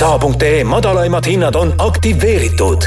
sa.ee 0.00 0.64
madalaimad 0.64 1.26
hinnad 1.26 1.54
on 1.54 1.74
aktiveeritud 1.78 2.82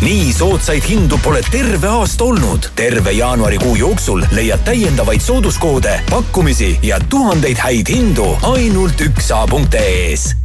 nii 0.00 0.32
soodsaid 0.32 0.86
hindu 0.88 1.18
pole 1.24 1.42
terve 1.50 1.88
aasta 1.88 2.24
olnud. 2.24 2.68
terve 2.76 3.12
jaanuarikuu 3.12 3.76
jooksul 3.76 4.22
leiad 4.32 4.64
täiendavaid 4.64 5.20
sooduskoode, 5.20 6.00
pakkumisi 6.10 6.78
ja 6.82 7.00
tuhandeid 7.10 7.60
häid 7.60 7.92
hindu 7.92 8.38
ainult 8.42 9.00
üksa.ee-s 9.00 10.36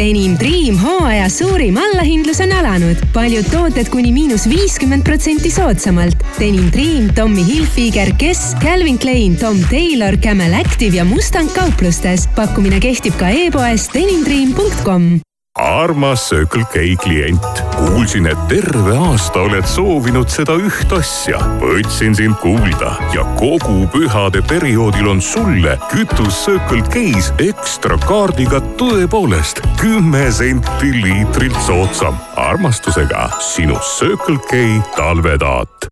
Denim 0.00 0.36
Dream 0.40 0.78
hooaja 0.78 1.28
suurim 1.28 1.76
allahindlus 1.76 2.40
on 2.40 2.52
alanud. 2.52 2.96
paljud 3.14 3.46
tooted 3.52 3.88
kuni 3.94 4.12
miinus 4.12 4.48
viiskümmend 4.48 5.02
protsenti 5.06 5.50
soodsamalt. 5.50 6.18
Denim 6.38 6.70
Dream, 6.72 7.14
Tommy 7.14 7.46
Hilfiger, 7.46 8.12
Guess, 8.18 8.56
Calvin 8.62 8.98
Klein, 8.98 9.36
Tom 9.36 9.62
Taylor, 9.70 10.16
Camel 10.16 10.54
Active 10.54 10.96
ja 10.96 11.04
Mustang 11.04 11.50
kauplustes. 11.54 12.28
pakkumine 12.36 12.80
kehtib 12.80 13.14
ka 13.16 13.28
e-poes 13.28 13.90
denimdream.com 13.94 15.20
armas 15.60 16.28
Circle 16.28 16.64
K 16.72 16.96
klient, 17.02 17.62
kuulsin, 17.76 18.26
et 18.26 18.38
terve 18.48 18.96
aasta 18.96 19.42
oled 19.44 19.66
soovinud 19.68 20.30
seda 20.32 20.56
üht 20.56 20.92
asja. 20.96 21.38
võtsin 21.60 22.16
sind 22.16 22.38
kuulda 22.40 22.94
ja 23.14 23.24
kogu 23.36 23.84
pühade 23.92 24.42
perioodil 24.48 25.10
on 25.12 25.20
sulle 25.22 25.76
kütus 25.92 26.44
Circle 26.46 26.82
K-s 26.92 27.32
ekstra 27.44 27.98
kaardiga 28.06 28.62
tõepoolest 28.80 29.60
kümme 29.80 30.30
senti 30.32 30.94
liitrilt 30.96 31.60
soodsam. 31.66 32.16
armastusega 32.36 33.28
sinu 33.52 33.76
Circle 33.98 34.38
K 34.48 34.80
talvetaat. 34.96 35.90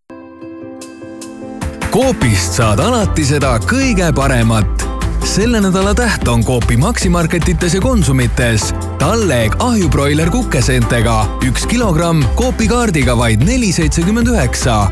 Coopist 1.91 2.53
saad 2.57 2.79
alati 2.79 3.25
seda 3.25 3.57
kõige 3.65 4.11
paremat 4.15 4.88
selle 5.25 5.61
nädala 5.61 5.93
täht 5.95 6.27
on 6.27 6.43
Coopi 6.45 6.77
Maximarketites 6.77 7.73
ja 7.73 7.81
Konsumites. 7.81 8.73
talleg 8.99 9.55
ahjubroiler 9.59 10.29
kukeseentega 10.29 11.39
üks 11.47 11.67
kilogramm 11.67 12.23
Coopi 12.35 12.67
kaardiga 12.67 13.17
vaid 13.17 13.43
neli 13.43 13.71
seitsekümmend 13.71 14.27
üheksa. 14.27 14.91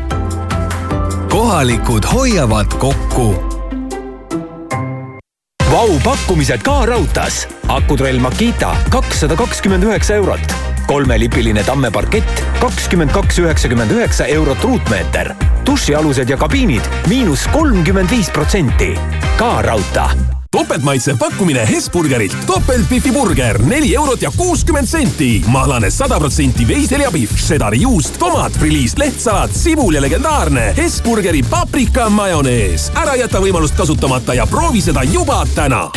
kohalikud 1.30 2.04
hoiavad 2.12 2.66
kokku. 2.78 3.47
Vau 5.78 5.94
pakkumised 6.02 6.58
ka 6.66 6.80
raudtees. 6.90 7.44
akutrell 7.70 8.18
Makita 8.18 8.72
kakssada 8.90 9.36
kakskümmend 9.38 9.84
üheksa 9.86 10.16
eurot. 10.18 10.54
kolmelipiline 10.86 11.62
Tamme 11.62 11.90
parkett 11.94 12.42
kakskümmend 12.60 13.14
kaks 13.14 13.38
üheksakümmend 13.38 13.90
üheksa 13.90 14.26
eurot 14.26 14.64
ruutmeeter. 14.64 15.30
dušialused 15.66 16.28
ja 16.28 16.36
kabiinid 16.36 16.82
miinus 17.06 17.46
kolmkümmend 17.52 18.10
viis 18.10 18.30
protsenti. 18.30 18.98
ka 19.36 19.62
raudtee 19.62 20.37
topeltmaitsev 20.50 21.16
pakkumine 21.18 21.68
Hesburgerilt. 21.68 22.36
topeltbifiburger 22.46 23.62
neli 23.62 23.94
eurot 23.96 24.22
ja 24.22 24.30
kuuskümmend 24.36 24.86
senti. 24.86 25.44
mahlane 25.46 25.90
sada 25.90 26.18
protsenti 26.18 26.68
veiseljapihv, 26.68 27.36
šedari 27.36 27.80
juust, 27.80 28.18
tomat, 28.18 28.52
friliis, 28.52 28.96
lehtsalat, 28.98 29.50
sibul 29.52 29.94
ja 29.94 30.00
legendaarne 30.00 30.74
Hesburgeri 30.76 31.42
paprika 31.50 32.08
majonees. 32.08 32.90
ära 32.94 33.14
jäta 33.14 33.40
võimalust 33.40 33.76
kasutamata 33.76 34.34
ja 34.34 34.46
proovi 34.46 34.80
seda 34.80 35.02
juba 35.02 35.46
täna. 35.54 35.90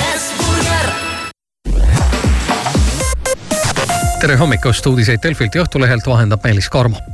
tere 4.21 4.35
hommikust, 4.35 4.85
uudiseid 4.85 5.19
Delfilt 5.23 5.55
ja 5.55 5.63
Õhtulehelt 5.63 6.07
vahendab 6.07 6.43
Meelis 6.43 6.69
Karmo 6.69 7.10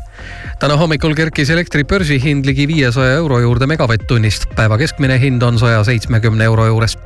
täna 0.60 0.74
hommikul 0.78 1.14
kerkis 1.14 1.50
elektri 1.54 1.84
börsihind 1.86 2.46
ligi 2.46 2.66
viiesaja 2.68 3.14
euro 3.20 3.40
juurde 3.40 3.68
megavatt-tunnist. 3.70 4.48
päeva 4.56 4.78
keskmine 4.78 5.20
hind 5.22 5.42
on 5.42 5.60
saja 5.60 5.84
seitsmekümne 5.84 6.44
euro 6.44 6.66
juures. 6.66 6.98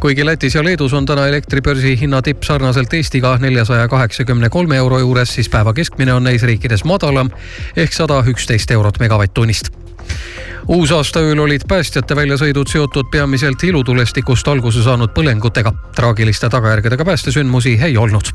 kuigi 0.00 0.26
Lätis 0.26 0.54
ja 0.54 0.64
Leedus 0.64 0.92
on 0.92 1.06
täna 1.06 1.26
elektri 1.26 1.60
börsihinna 1.60 2.22
tipp 2.22 2.42
sarnaselt 2.42 2.94
Eestiga 2.94 3.36
neljasaja 3.38 3.88
kaheksakümne 3.88 4.48
kolme 4.48 4.76
euro 4.76 4.98
juures, 4.98 5.34
siis 5.34 5.48
päeva 5.48 5.72
keskmine 5.72 6.12
on 6.12 6.24
neis 6.24 6.42
riikides 6.42 6.84
madalam 6.84 7.30
ehk 7.76 7.92
sada 7.92 8.22
üksteist 8.26 8.70
eurot 8.70 8.98
megavatt-tunnist 8.98 9.70
uusaasta 10.68 11.20
ööl 11.20 11.38
olid 11.38 11.62
päästjate 11.68 12.16
väljasõidud 12.16 12.68
seotud 12.70 13.10
peamiselt 13.10 13.62
ilutulestikust 13.62 14.48
alguse 14.48 14.82
saanud 14.82 15.12
põlengutega. 15.14 15.72
traagiliste 15.94 16.48
tagajärgedega 16.48 17.04
päästesündmusi 17.04 17.78
ei 17.82 17.96
olnud. 17.96 18.32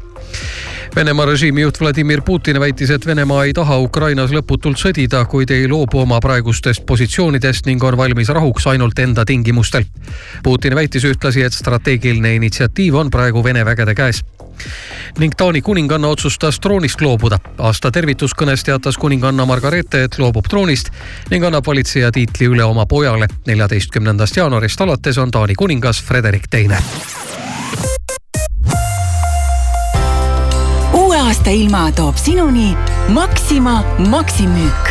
Venemaa 0.95 1.25
režiimi 1.25 1.61
juht 1.61 1.79
Vladimir 1.82 2.21
Putin 2.21 2.59
väitis, 2.59 2.89
et 2.89 3.05
Venemaa 3.05 3.45
ei 3.45 3.53
taha 3.53 3.77
Ukrainas 3.79 4.32
lõputult 4.32 4.75
sõdida, 4.75 5.25
kuid 5.25 5.51
ei 5.51 5.67
loobu 5.67 5.99
oma 5.99 6.19
praegustest 6.19 6.86
positsioonidest 6.86 7.65
ning 7.65 7.84
on 7.84 7.97
valmis 7.97 8.29
rahuks 8.29 8.67
ainult 8.67 8.99
enda 8.99 9.25
tingimustel. 9.25 9.84
Putin 10.43 10.75
väitis 10.75 11.05
ühtlasi, 11.05 11.43
et 11.43 11.53
strateegiline 11.53 12.36
initsiatiiv 12.36 12.95
on 12.95 13.09
praegu 13.09 13.43
Vene 13.43 13.65
vägede 13.65 13.95
käes 13.95 14.23
ning 15.19 15.34
Taani 15.38 15.61
kuninganna 15.61 16.07
otsustas 16.07 16.59
troonist 16.59 17.01
loobuda. 17.01 17.39
aasta 17.57 17.91
tervituskõnes 17.91 18.63
teatas 18.63 18.97
kuninganna 18.97 19.45
Margareete, 19.45 20.03
et 20.03 20.19
loobub 20.19 20.47
troonist 20.49 20.91
ning 21.29 21.45
annab 21.45 21.67
valitseja 21.67 22.11
tiitli 22.11 22.20
üle 22.41 22.63
oma 22.63 22.86
pojale. 22.86 23.28
neljateistkümnendast 23.47 24.38
jaanuarist 24.38 24.82
alates 24.82 25.17
on 25.17 25.32
Taani 25.32 25.55
kuningas 25.55 26.03
Frederik 26.03 26.43
Teine. 26.49 26.78
uue 30.93 31.17
aasta 31.17 31.49
ilma 31.49 31.91
toob 31.91 32.15
sinuni 32.15 32.78
Maxima 33.07 33.84
Maximüük 33.97 34.90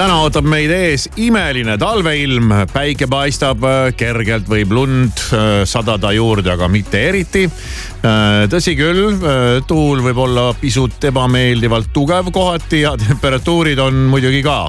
täna 0.00 0.14
ootab 0.22 0.46
meid 0.48 0.70
ees 0.72 1.02
imeline 1.20 1.74
talveilm, 1.80 2.52
päike 2.72 3.04
paistab, 3.10 3.64
kergelt 4.00 4.48
võib 4.48 4.72
lund 4.72 5.20
äh, 5.36 5.48
sadada 5.68 6.12
juurde, 6.16 6.54
aga 6.54 6.70
mitte 6.72 7.02
eriti. 7.10 7.42
Äh, 7.44 8.46
tõsi 8.48 8.76
küll, 8.78 9.02
äh, 9.18 9.58
tuul 9.68 10.00
võib 10.06 10.22
olla 10.24 10.46
pisut 10.56 11.04
ebameeldivalt 11.10 11.92
tugev 11.92 12.32
kohati 12.32 12.84
ja 12.86 12.94
temperatuurid 13.04 13.82
on 13.84 14.06
muidugi 14.08 14.40
ka 14.46 14.62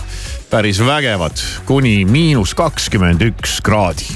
päris 0.51 0.81
vägevad, 0.83 1.39
kuni 1.69 2.01
miinus 2.03 2.51
kakskümmend 2.59 3.23
üks 3.31 3.61
kraadi. 3.63 4.09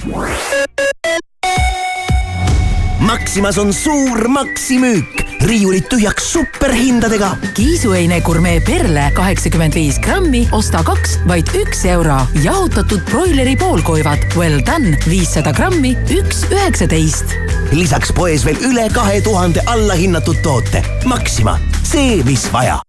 Maximas 3.06 3.58
on 3.62 3.70
suur 3.74 4.28
maksimüük, 4.28 5.20
riiulid 5.46 5.86
tühjaks 5.90 6.26
superhindadega. 6.32 7.36
kiisuheine 7.54 8.18
gurmee 8.26 8.60
perle 8.66 9.12
kaheksakümmend 9.14 9.76
viis 9.78 10.00
grammi, 10.02 10.48
osta 10.52 10.82
kaks, 10.84 11.20
vaid 11.28 11.52
üks 11.54 11.86
euro. 11.86 12.18
jahutatud 12.44 13.06
broileri 13.12 13.54
poolkoivad 13.56 14.26
Well 14.36 14.58
done 14.66 14.98
viissada 15.10 15.54
grammi, 15.54 15.94
üks 16.10 16.48
üheksateist. 16.50 17.38
lisaks 17.72 18.10
poes 18.12 18.46
veel 18.46 18.58
üle 18.72 18.90
kahe 18.90 19.22
tuhande 19.22 19.62
allahinnatud 19.66 20.42
toote. 20.42 20.82
Maxima, 21.06 21.60
see, 21.84 22.24
mis 22.26 22.50
vaja 22.54 22.82